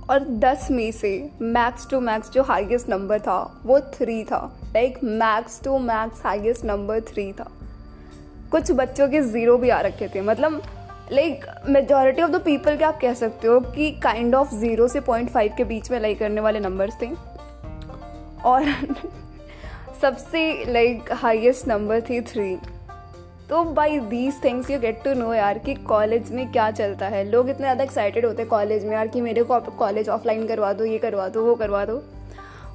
और 0.09 0.19
दस 0.19 0.67
में 0.71 0.91
से 0.91 1.29
मैक्स 1.41 1.89
टू 1.89 1.99
मैक्स 1.99 2.29
जो 2.29 2.43
हाईएस्ट 2.43 2.89
नंबर 2.89 3.19
था, 3.19 3.61
वो 3.65 3.79
थ्री 3.79 4.23
था। 4.23 4.59
Like 4.73 4.99
max 5.03 5.61
to 5.63 5.77
max 5.79 6.21
highest 6.25 6.65
number 6.65 7.01
three 7.01 7.33
था। 7.33 7.51
कुछ 8.51 8.71
बच्चों 8.71 9.07
के 9.09 9.21
ज़ीरो 9.21 9.57
भी 9.57 9.69
आ 9.69 9.81
रखे 9.81 10.07
थे। 10.07 10.21
मतलब 10.21 10.61
like 11.11 11.45
majority 11.69 12.21
of 12.21 12.31
the 12.31 12.41
people 12.41 12.77
क्या 12.77 12.87
आप 12.87 12.99
कह 13.01 13.13
सकते 13.13 13.47
हो 13.47 13.59
कि 13.59 13.91
काइंड 13.91 14.35
ऑफ़ 14.35 14.55
ज़ीरो 14.55 14.87
से 14.87 14.99
पॉइंट 14.99 15.29
फाइव 15.29 15.53
के 15.57 15.63
बीच 15.63 15.91
में 15.91 15.99
लाइक 15.99 16.19
करने 16.19 16.41
वाले 16.41 16.59
नंबर्स 16.59 17.01
थे? 17.01 17.09
और 18.45 18.65
सबसे 20.01 20.65
लाइक 20.67 21.11
हाईएस्ट 21.11 21.67
नंबर 21.67 22.01
थी 22.01 22.21
थ्री 22.21 22.55
तो 23.49 23.63
by 23.65 23.99
these 23.99 24.43
things 24.43 24.69
you 24.69 24.77
get 24.79 25.01
to 25.03 25.13
know 25.13 25.33
यार 25.33 25.57
कि 25.57 25.73
कॉलेज 25.75 26.31
में 26.31 26.51
क्या 26.51 26.69
चलता 26.71 27.05
है। 27.07 27.23
लोग 27.23 27.49
इतने 27.49 27.63
ज़्यादा 27.63 27.83
एक्साइटेड 27.83 28.25
होते 28.25 28.41
हैं 28.41 28.49
कॉलेज 28.49 28.83
में 28.85 28.91
यार 28.91 29.07
कि 29.07 29.21
मेरे 29.21 29.43
को 29.43 29.59
कॉलेज 29.59 30.09
ऑफलाइन 30.09 30.45
करवा 30.47 30.71
दो, 30.73 30.85
ये 30.85 30.97
करवा 30.97 31.27
दो, 31.27 31.45
वो 31.45 31.55
करवा 31.55 31.83
दो। 31.85 31.97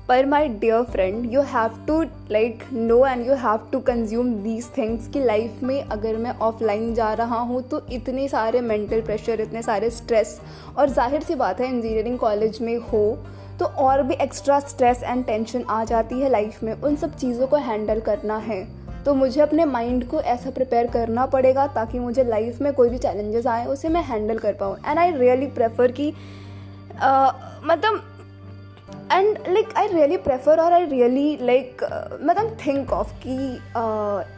पर 0.08 0.26
my 0.26 0.48
dear 0.48 0.82
friend 0.84 1.32
you 1.32 1.40
have 1.42 1.78
to 1.86 2.02
like 2.30 2.64
know 2.72 3.06
and 3.06 3.26
you 3.26 3.34
have 3.36 3.68
to 3.72 3.80
consume 3.82 4.34
these 4.42 4.70
things 4.76 5.08
कि 5.08 5.20
लाइफ 5.20 5.62
में 5.62 5.80
अगर 5.82 6.16
मैं 6.16 6.36
ऑफलाइन 6.40 6.92
जा 6.94 7.12
रहा 7.14 7.38
हूँ 7.40 7.62
तो 7.62 7.82
इतने 7.92 8.28
सारे 8.28 8.60
मेंटल 8.62 9.00
प्रेशर 9.02 9.40
इतने 9.40 9.62
सारे 9.62 9.90
स्ट्रेस 9.92 10.38
और 10.78 10.90
ज़ाहिर 10.90 11.22
सी 11.22 11.34
बात 11.36 11.60
है 11.60 11.68
इंजीनियरिंग 11.68 12.18
कॉलेज 12.18 12.60
में 12.62 12.76
हो 12.82 13.08
तो 13.60 13.64
और 13.64 14.02
भी 14.02 14.14
एक्स्ट्रा 14.22 14.60
स्ट्रेस 14.60 15.02
एंड 15.02 15.24
टेंशन 15.26 15.64
आ 15.70 15.84
जाती 15.84 16.20
है 16.20 16.30
लाइफ 16.30 16.62
में। 16.62 16.72
उन 16.74 16.96
सब 16.96 17.16
चीज़ों 17.16 17.46
को 17.46 17.56
हैंडल 17.58 18.00
करना 18.00 18.36
है। 18.38 18.66
तो 19.04 19.14
मुझे 19.14 19.40
अपने 19.40 19.64
माइंड 19.64 20.06
को 20.08 20.20
ऐसा 20.20 20.50
प्रिपेयर 20.50 20.86
करना 20.86 21.26
पड़ेगा 21.26 21.66
ताकि 21.74 21.98
मुझे 21.98 22.24
लाइफ 22.24 22.60
में 22.62 22.72
कोई 22.72 22.88
भी 22.88 22.98
चैलेंजेस 22.98 23.46
आए, 23.46 23.66
उसे 23.66 23.88
मैं 23.88 24.02
हैंडल 24.02 24.38
कर 24.38 24.52
पाऊँ। 24.52 24.76
एंड 24.86 24.98
आई 24.98 25.12
रियली 25.12 25.46
प्रेफर 25.46 25.92
कि 25.92 26.08
मतलब 27.64 28.02
and 29.12 29.38
like 29.48 29.74
I 29.76 29.88
really 29.88 30.16
prefer 30.16 30.60
और 30.60 30.72
आई 30.72 30.84
रियली 30.84 31.36
लाइक 31.42 31.84
मतलब 32.22 32.56
थिंक 32.66 32.92
ऑफ़ 32.92 33.12
कि 33.26 33.36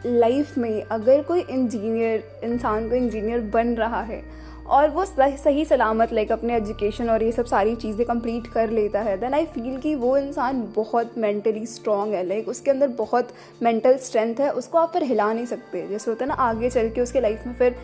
लाइफ 0.09 0.57
में 0.57 0.83
अगर 0.83 1.21
कोई 1.21 1.41
इंजीनियर 1.41 2.23
इंसान 2.43 2.89
को 2.89 2.95
इंजीनियर 2.95 3.41
बन 3.53 3.73
रहा 3.75 4.01
है 4.01 4.21
और 4.69 4.89
वो 4.89 5.05
सही 5.05 5.63
सलामत 5.65 6.13
लाइक 6.13 6.31
अपने 6.31 6.55
एजुकेशन 6.55 7.09
और 7.09 7.23
ये 7.23 7.31
सब 7.31 7.45
सारी 7.45 7.75
चीज़ें 7.75 8.05
कंप्लीट 8.07 8.47
कर 8.47 8.69
लेता 8.69 9.01
है 9.01 9.17
देन 9.17 9.33
आई 9.33 9.45
फील 9.45 9.77
कि 9.77 9.93
वो 9.95 10.17
इंसान 10.17 10.61
बहुत 10.75 11.17
मेंटली 11.17 11.65
स्ट्रॉन्ग 11.65 12.13
है 12.13 12.25
लाइक 12.27 12.47
उसके 12.49 12.71
अंदर 12.71 12.87
बहुत 12.97 13.29
मेंटल 13.63 13.97
स्ट्रेंथ 13.97 14.39
है, 14.39 14.49
उसको 14.51 14.77
आप 14.77 14.91
फिर 14.93 15.03
हिला 15.03 15.31
नहीं 15.33 15.45
सकते। 15.45 15.87
जैसे 15.87 16.11
होता 16.11 16.25
है 16.25 16.29
ना, 16.29 16.35
आगे 16.35 16.69
चल 16.69 16.89
के 16.89 17.01
उसके 17.01 17.21
लाइफ 17.21 17.45
में 17.47 17.53
फिर 17.53 17.75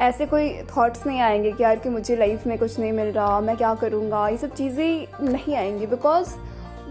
ऐसे 0.00 0.26
कोई 0.26 0.50
थॉट्स 0.76 1.06
नहीं 1.06 1.20
आएँगे 1.20 1.52
कि 1.52 1.62
यार 1.62 1.78
कि 1.78 1.88
मुझे 1.88 2.16
लाइफ 2.16 2.46
में 2.46 2.58
कुछ 2.58 2.78
नहीं 2.78 2.92
मिल 2.92 3.08
रहा, 3.08 3.40
मैं 3.40 3.56
क्या 3.56 3.74
करूँगा? 3.74 4.28
ये 4.28 4.36
सब 4.36 4.54
चीज़ें 4.54 5.22
नहीं 5.22 5.54
आएँगी 5.56 5.86
बिकॉज़ 5.86 6.34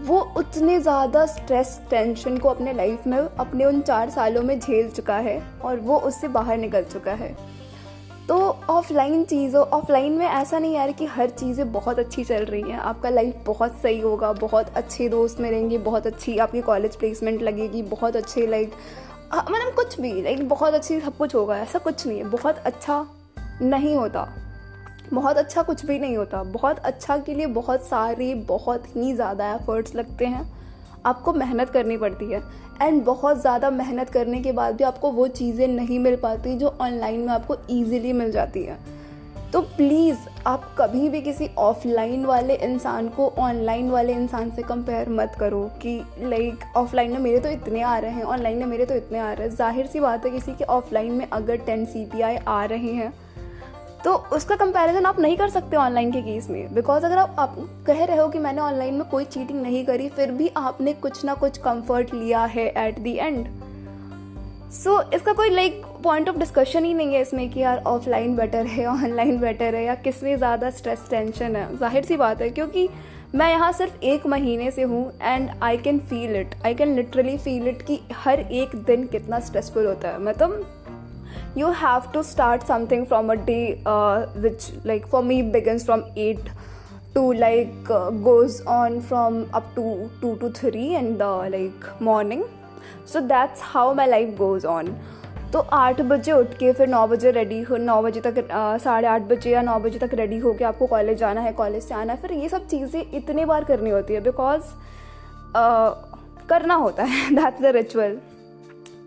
वो 0.00 0.20
उतने 0.36 0.78
ज़्यादा 0.80 1.24
स्ट्रेस 1.26 1.80
टेंशन 1.90 2.38
को 2.38 2.48
अपने 2.48 2.72
लाइफ 2.72 3.06
में 3.06 3.18
अपने 3.18 3.64
उन 3.64 3.80
चार 3.80 4.10
सालों 4.10 4.42
में 4.42 4.58
झेल 4.58 4.88
चुका 4.90 5.16
है 5.16 5.40
और 5.64 5.80
वो 5.80 5.98
उससे 5.98 6.28
बाहर 6.28 6.58
निकल 6.58 6.84
चुका 6.84 7.12
है। 7.12 7.36
तो 8.28 8.36
ऑफलाइन 8.70 9.24
चीज़ों 9.24 9.64
ऑफलाइन 9.68 10.12
में 10.12 10.26
ऐसा 10.26 10.58
नहीं 10.58 10.74
यार 10.74 10.92
कि 10.92 11.06
हर 11.06 11.30
चीज़ें 11.30 11.72
बहुत 11.72 11.98
अच्छी 11.98 12.24
चल 12.24 12.44
रही 12.44 12.62
हैं। 12.62 12.78
आपका 12.78 13.08
लाइफ 13.10 13.42
बहुत 13.46 13.76
सही 13.76 14.00
होगा, 14.00 14.32
बहुत 14.32 14.76
अच्छे 14.76 15.08
दोस्त 15.08 15.40
मिलेंगे, 15.40 15.78
बहुत 15.78 16.06
अच्छी 16.06 16.36
आपकी 16.38 16.60
कॉलेज 16.62 16.96
प्लेसमेंट 16.96 17.42
लगेगी, 17.42 17.82
बहुत 17.82 18.16
अच्छे 18.16 18.46
लाइक 18.46 18.74
मतलब 19.34 19.74
कुछ 19.74 20.00
भी 20.00 20.22
लाइक 20.22 20.48
बहुत 20.48 20.74
अच्छी 20.74 21.00
सब 21.00 21.16
कुछ 21.16 21.34
होगा, 21.34 21.58
ऐसा 21.58 21.78
कुछ 21.78 22.06
नहीं 22.06 22.18
है। 22.18 22.24
बहुत 22.24 22.58
अच्छा 22.58 23.06
नहीं 23.62 23.94
होता। 23.96 24.28
बहुत 25.12 25.36
अच्छा 25.36 25.62
कुछ 25.62 25.84
भी 25.86 25.98
नहीं 25.98 26.16
होता। 26.16 26.42
बहुत 26.42 26.78
अच्छा 26.78 27.16
के 27.18 27.34
लिए 27.34 27.46
बहुत 27.46 27.82
सारे, 27.82 28.34
बहुत 28.34 28.84
ही 28.96 29.12
ज़्यादा 29.14 29.52
एफर्ट्स 29.54 29.94
लगते 29.94 30.26
हैं। 30.26 30.61
आपको 31.06 31.32
मेहनत 31.32 31.70
करनी 31.70 31.96
पड़ती 31.96 32.26
है। 32.26 32.42
एंड 32.82 33.02
बहुत 33.04 33.40
ज़्यादा 33.40 33.70
मेहनत 33.70 34.10
करने 34.10 34.40
के 34.42 34.52
बाद 34.52 34.76
भी 34.76 34.84
आपको 34.84 35.10
वो 35.12 35.26
चीज़ें 35.30 35.66
नहीं 35.68 35.98
मिल 35.98 36.16
पाती 36.16 36.56
जो 36.58 36.74
ऑनलाइन 36.80 37.20
में 37.20 37.28
आपको 37.28 37.56
ईजिली 37.70 38.12
मिल 38.12 38.32
जाती 38.32 38.62
है। 38.62 38.78
तो 39.52 39.60
प्लीज़ 39.60 40.18
आप 40.46 40.62
कभी 40.78 41.08
भी 41.08 41.20
किसी 41.22 41.48
ऑफलाइन 41.58 42.24
वाले 42.24 42.54
इंसान 42.56 43.08
को 43.08 43.26
ऑनलाइन 43.38 43.90
वाले 43.90 44.12
इंसान 44.12 44.50
से 44.50 44.62
कंपेयर 44.62 45.08
मत 45.10 45.34
करो 45.40 45.60
कि 45.82 45.96
लाइक 46.20 46.64
ऑफलाइन 46.76 47.12
में 47.12 47.18
मेरे 47.18 47.38
तो 47.38 47.48
इतने 47.48 47.82
आ 47.82 47.96
रहे 47.98 48.10
हैं 48.10 48.22
ऑनलाइन 48.24 48.58
में 48.58 48.66
मेरे 48.66 48.86
तो 48.86 48.94
इतने 48.94 49.18
आ 49.18 49.32
रहे 49.32 49.48
हैं। 49.48 49.54
ज़ाहिर 49.56 49.86
सी 49.86 50.00
बात 50.00 50.24
है, 50.24 50.30
किसी 50.30 50.52
के 50.52 50.64
ऑफलाइन 50.66 51.12
में 51.12 51.26
अगर 51.28 51.56
टेन 51.56 51.84
सी 51.84 52.22
आ 52.22 52.64
रहे 52.64 52.92
हैं 52.92 53.12
तो 54.04 54.14
उसका 54.32 54.56
कंपैरिजन 54.56 55.06
आप 55.06 55.18
नहीं 55.20 55.36
कर 55.36 55.48
सकते 55.50 55.76
ऑनलाइन 55.76 56.10
के 56.12 56.22
केस 56.22 56.48
में। 56.50 56.74
बिकॉज़ 56.74 57.04
अगर 57.06 57.18
आप, 57.18 57.36
आप 57.38 57.56
कह 57.86 58.04
रहे 58.04 58.16
हो 58.16 58.28
कि 58.28 58.38
मैंने 58.38 58.60
ऑनलाइन 58.60 58.94
में 58.94 59.08
कोई 59.08 59.24
चीटिंग 59.26 59.60
नहीं 59.62 59.84
करी 59.86 60.08
फिर 60.08 60.30
भी 60.32 60.50
आपने 60.56 60.92
कुछ 60.94 61.24
ना 61.24 61.34
कुछ 61.34 61.58
कंफर्ट 61.58 62.14
लिया 62.14 62.44
है 62.46 62.66
एट 62.78 62.98
दी 62.98 63.14
एंड 63.16 63.46
सो 64.74 65.00
इसका 65.14 65.32
कोई 65.32 65.50
लाइक 65.50 65.82
पॉइंट 66.02 66.28
ऑफ़ 66.28 66.36
डिस्कशन 66.38 66.84
ही 66.84 66.92
नहीं 66.94 67.14
है 67.14 67.20
इसमें 67.20 67.48
कि 67.50 67.60
यार 67.60 67.82
ऑफलाइन 67.86 68.36
बेटर 68.36 68.66
है 68.66 68.86
ऑनलाइन 68.86 69.38
बेटर 69.40 69.74
है 69.74 69.84
या 69.84 69.94
किसमें 69.96 70.36
ज़्यादा 70.36 70.70
स्ट्रेस 70.70 71.06
टेंशन 71.10 71.56
है। 71.56 71.76
ज़ाहिर 71.78 72.04
सी 72.04 72.16
बात 72.16 72.42
है 72.42 72.48
क्योंकि 72.50 72.88
मैं 73.34 73.50
यहाँ 73.50 73.72
सिर्फ़ 73.72 74.04
एक 74.04 74.26
महीने 74.26 74.70
से 74.70 74.82
हूँ 74.82 75.10
and 75.22 75.50
I 75.62 75.76
can 75.78 75.98
feel 76.00 76.36
it 76.36 76.54
I 76.66 76.74
can 76.74 76.94
literally 76.96 77.36
feel 77.38 77.68
it 77.68 77.82
कि 77.82 78.00
हर 78.14 78.40
एक 78.40 78.76
दिन 78.86 79.06
कितना 79.06 79.40
स्ट्रेसफुल 79.40 79.86
होता 79.86 80.08
है। 80.08 80.22
मतलब 80.22 80.81
you 81.58 81.68
have 81.78 82.10
to 82.14 82.22
start 82.22 82.62
something 82.66 83.06
from 83.06 83.30
a 83.32 83.34
day 83.46 83.62
which 84.36 84.70
like 84.86 85.06
for 85.06 85.22
me 85.24 85.40
begins 85.52 85.84
from 85.84 86.02
eight 86.18 86.48
to 87.14 87.30
like 87.32 87.88
goes 88.24 88.60
on 88.68 89.00
from 89.00 89.42
up 89.54 89.72
to 89.76 89.96
two 90.20 90.34
to 90.34 90.50
three 90.60 90.86
and 90.88 91.16
the 91.18 91.48
like 91.50 91.84
morning 92.02 92.44
so 93.12 93.20
that's 93.20 93.60
how 93.64 93.94
my 93.94 94.06
life 94.06 94.36
goes 94.38 94.66
on 94.66 94.94
तो 95.52 95.60
आठ 95.72 96.00
बजे 96.00 96.32
उठ 96.32 96.52
के 96.58 96.72
फिर 96.72 96.88
नौ 96.88 97.06
बजे 97.06 97.30
ready 97.30 97.60
हो 97.62 97.76
नौ 97.76 98.00
बजे 98.02 98.20
तक 98.20 98.46
साढ़े 98.82 99.08
आठ 99.08 99.22
बजे 99.22 99.50
या 99.50 99.62
नौ 99.62 99.78
बजे 99.78 99.98
तक 99.98 100.14
रेडी 100.14 100.38
हो 100.38 100.52
के 100.52 100.64
आपको 100.64 100.86
कॉलेज 100.86 101.18
जाना 101.18 101.40
है 101.40 101.52
कॉलेज 101.52 101.82
से 101.82 101.94
आना 101.94 102.12
है 102.12 102.20
फिर 102.20 102.32
ये 102.32 102.48
सब 102.48 102.66
चीज़ें 102.66 103.12
इतनी 103.14 103.44
बार 103.44 103.64
करनी 103.64 103.90
होती 103.90 104.14
है 104.14 104.20
बिकॉज़ 104.20 104.62
uh, 104.62 106.48
करना 106.48 106.74
होता 106.74 107.02
है. 107.02 107.34
दैट्स 107.34 107.62
द 107.62 107.74
रिचुअल 107.76 108.16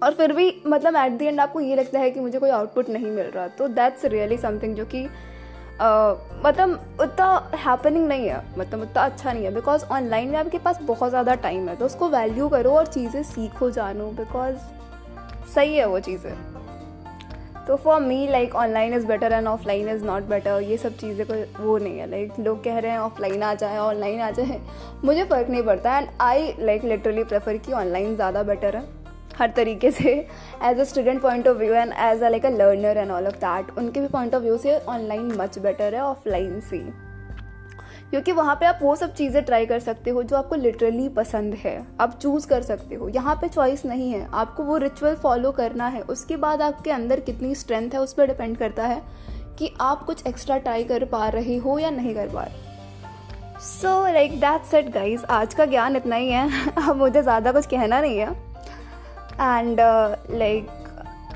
और 0.06 0.14
फिर 0.14 0.34
भी 0.34 0.54
मतलब 0.68 0.96
एट 0.96 1.12
दी 1.12 1.26
एंड 1.26 1.40
आपको 1.40 1.60
ये 1.60 1.76
लगता 1.76 2.00
है 2.00 2.10
कि 2.12 2.20
मुझे 2.20 2.40
कोई 2.40 2.50
आउटपुट 2.52 2.90
नहीं 2.90 3.12
मिल 3.12 3.26
रहा। 3.28 3.48
तो 3.50 3.68
दैट्स 3.70 4.06
रियली 4.06 4.38
समथिंग 4.38 4.76
जो 4.76 4.86
कि 4.86 5.08
मतलब 5.76 7.00
उतना 7.02 7.28
हैपनिंग 7.56 8.08
नहीं 8.08 8.28
है। 8.28 8.42
मतलब 8.58 8.82
उतना 8.82 9.04
अच्छा 9.04 9.32
नहीं 9.32 9.44
है। 9.44 9.54
बिकॉज़ 9.54 9.84
ऑनलाइन 9.86 10.30
में 10.30 10.38
आपके 10.40 10.58
पास 10.60 10.80
बहुत 10.84 11.10
ज़्यादा 11.10 11.36
टाइम 11.38 11.68
है 11.70 11.76
तो 11.76 11.86
उसको 11.86 12.10
वैल्यू 12.10 12.48
करो 12.50 12.72
और 12.72 12.88
चीज़ें 12.88 13.22
सीखो, 13.24 13.70
जानो। 13.72 14.10
बिकॉज़ 14.14 14.56
सही 15.56 15.76
है 15.76 15.86
वो 15.86 16.00
चीज़ें। 16.00 16.34
तो 17.68 17.76
for 17.76 18.00
me 18.02 18.28
like 18.28 18.56
online 18.56 18.94
is 18.94 19.06
better 19.08 19.32
and 19.32 19.48
offline 19.48 19.90
is 19.90 20.04
not 20.06 20.24
better 20.24 20.62
ये 20.62 20.78
सब 20.78 20.98
चीज़ें 20.98 21.26
कोई, 21.28 21.44
वो 21.60 21.78
नहीं 21.78 22.00
है। 22.00 22.10
लाइक 22.10 22.40
लोग 22.40 22.64
कह 22.64 22.78
रहे 22.80 22.92
हैं 22.92 23.00
ऑफलाइन 23.00 23.44
आ 23.44 23.54
जाए 23.54 23.78
ऑनलाइन 23.80 24.22
आ 24.22 24.30
जाए। 24.32 24.60
मुझे 25.06 25.24
फ़र्क 25.24 25.50
नहीं 25.50 25.64
पड़ता। 25.64 25.98
And 25.98 26.08
I 26.22 26.54
like 26.60 26.84
literally 26.84 27.24
prefer 27.24 27.58
कि 27.58 27.72
ऑनलाइन 27.74 28.16
ज़्यादा 28.16 28.44
बेटर 28.44 28.76
है। 28.76 28.84
हर 29.40 29.52
तरीके 29.56 29.92
से 29.92 30.12
as 30.64 30.80
a 30.80 30.84
student 30.84 31.22
point 31.22 31.48
of 31.48 31.58
view 31.58 31.74
and 31.74 31.94
as 31.94 32.24
a 32.24 32.30
like 32.30 32.46
a 32.46 32.50
learner 32.50 32.98
and 32.98 33.12
all 33.12 33.28
of 33.28 33.36
that 33.36 33.78
उनके 33.78 34.02
भी 34.02 34.08
पॉइंट 34.08 34.36
ऑफ़ 34.36 34.44
व्यू 34.44 34.58
से 34.58 34.78
ऑनलाइन 34.80 35.32
मच 35.42 35.60
बेटर 35.60 35.96
है 35.96 36.02
ऑफलाइन 36.02 36.60
से। 36.60 36.78
क्योंकि 38.10 38.32
वहाँ 38.32 38.56
पे 38.56 38.66
आप 38.66 38.80
वो 38.82 38.96
सब 38.96 39.14
चीज़ें 39.14 39.44
ट्राई 39.44 39.66
कर 39.66 39.80
सकते 39.80 40.10
हो 40.10 40.24
जो 40.24 40.36
आपको 40.38 40.56
लिटरली 40.56 41.08
पसंद 41.10 41.54
है। 41.54 41.76
आप 42.00 42.18
चूज़ 42.20 42.48
कर 42.48 42.62
सकते 42.62 42.96
हो। 42.96 43.10
यहाँ 43.10 43.36
पे 43.36 43.48
चॉइस 43.48 43.86
नहीं 43.86 44.12
है। 44.12 44.28
आपको 44.34 44.64
वो 44.64 44.78
रिचुअल 44.78 45.16
फॉलो 45.16 45.52
करना 45.52 45.88
है। 45.88 46.02
उसके 46.02 46.38
बाद 46.38 46.62
आपके 46.62 46.92
अंदर 46.92 47.20
कितनी 47.20 47.56
स्ट्रेंथ 47.56 47.92
है 47.92 48.00
उस 48.00 48.14
पर 48.14 48.28
डिपेंड 48.28 48.58
करता 48.58 48.84
है 48.84 49.02
कि 49.60 49.72
आप 49.82 50.04
कुछ 50.04 50.26
एक्स्ट्रा 50.28 50.58
ट्राई 50.58 50.84
कर 50.84 51.06
पा 51.06 51.28
रहे 51.30 51.58
हो 51.58 51.78
या 51.80 51.90
नहीं 51.90 52.16
कर 52.16 52.28
पा 52.28 52.44
रहे। 52.44 53.60
So 53.62 54.00
like 54.14 54.40
that's 54.40 54.64
it 54.64 54.90
guys 54.90 55.26
आज 55.26 55.54
का 55.54 55.66
ज्ञान 55.66 55.96
इतना 55.96 56.16
ही 56.16 56.30
है। 56.30 56.50
अब 56.90 56.96
मुझे 56.96 57.22
ज़्यादा 57.22 57.52
कुछ 57.52 57.66
कहना 57.66 58.02
नहीं 58.02 58.20
है। 58.20 58.55
एंड 59.42 59.80
लाइक 60.40 60.68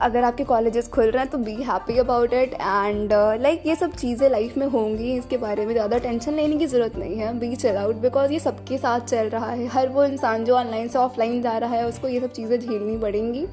अगर 0.01 0.23
आपके 0.23 0.43
कॉलेजेस 0.43 0.87
खुल 0.87 1.05
रहे 1.05 1.21
हैं 1.23 1.29
तो 1.31 1.37
be 1.37 1.53
happy 1.63 1.97
about 1.99 2.33
it 2.33 2.53
and 2.53 3.13
like 3.41 3.63
ये 3.67 3.75
सब 3.75 3.93
चीज़ें 3.93 4.29
लाइफ 4.29 4.57
में 4.57 4.65
होंगी, 4.67 5.11
इसके 5.13 5.37
बारे 5.37 5.65
में 5.65 5.73
ज़्यादा 5.73 5.97
टेंशन 5.97 6.33
लेने 6.33 6.57
की 6.57 6.65
ज़रूरत 6.65 6.95
नहीं 6.97 7.15
है. 7.15 7.33
बी 7.39 7.55
चिल 7.55 7.77
आउट 7.77 7.95
बिकॉज़ 8.01 8.31
ये 8.33 8.39
सबके 8.39 8.77
साथ 8.77 8.99
चल 9.01 9.29
रहा 9.29 9.49
है. 9.49 9.67
हर 9.67 9.89
वो 9.89 10.03
इंसान 10.05 10.45
जो 10.45 10.55
ऑनलाइन 10.57 10.87
से 10.87 10.99
ऑफलाइन 10.99 11.41
जा 11.41 11.57
रहा 11.57 11.75
है, 11.75 11.85
उसको 11.87 12.07
ये 12.07 12.19
सब 12.19 12.31
चीज़ें 12.31 12.59
झेलनी 12.59 12.97
पड़ेंगी. 12.97 13.45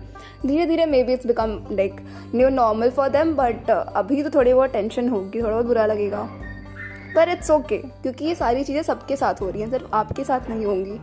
धीरे 0.46 0.66
धीरे 0.66 0.86
maybe 1.04 1.12
it's 1.12 1.26
become 1.26 1.58
like 1.72 2.00
new 2.34 2.48
normal 2.50 2.90
for 2.90 3.08
them 3.08 3.34
but 3.36 3.70
अभी 3.70 4.22
तो 4.22 4.30
थोड़ी 4.30 4.54
बहुत 4.54 4.72
टेंशन 4.72 5.08
होगी, 5.08 5.42
थोड़ा 5.42 5.52
बहुत 5.52 5.66
बुरा 5.66 5.86
लगेगा. 5.86 6.22
पर 7.16 7.28
इट्स 7.28 7.50
ओके 7.50 7.76
क्योंकि 7.76 8.24
ये 8.24 8.34
सारी 8.34 8.64
चीज़ें 8.64 8.82
सबके 8.84 9.16
साथ 9.16 9.40
हो 9.40 9.50
रही 9.50 9.62
हैं, 9.62 9.70
सिर्फ़ 9.70 9.94
आपके 9.94 10.24
साथ 10.24 10.48
नहीं 10.50 10.64
होंगी. 10.66 10.98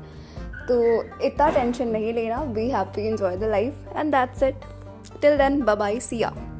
तो 0.68 1.04
इतना 1.22 1.50
टेंशन 1.50 1.88
नहीं 1.88 2.14
लेना 2.14 2.44
be 2.46 2.70
happy 2.70 3.08
enjoy 3.08 3.38
the 3.38 3.44
life 3.44 3.98
and 3.98 4.12
that's 4.12 4.44
it 4.44 4.56
till 5.22 5.38
then 5.38 5.62
bye 5.62 6.00
see 6.00 6.20
ya. 6.20 6.53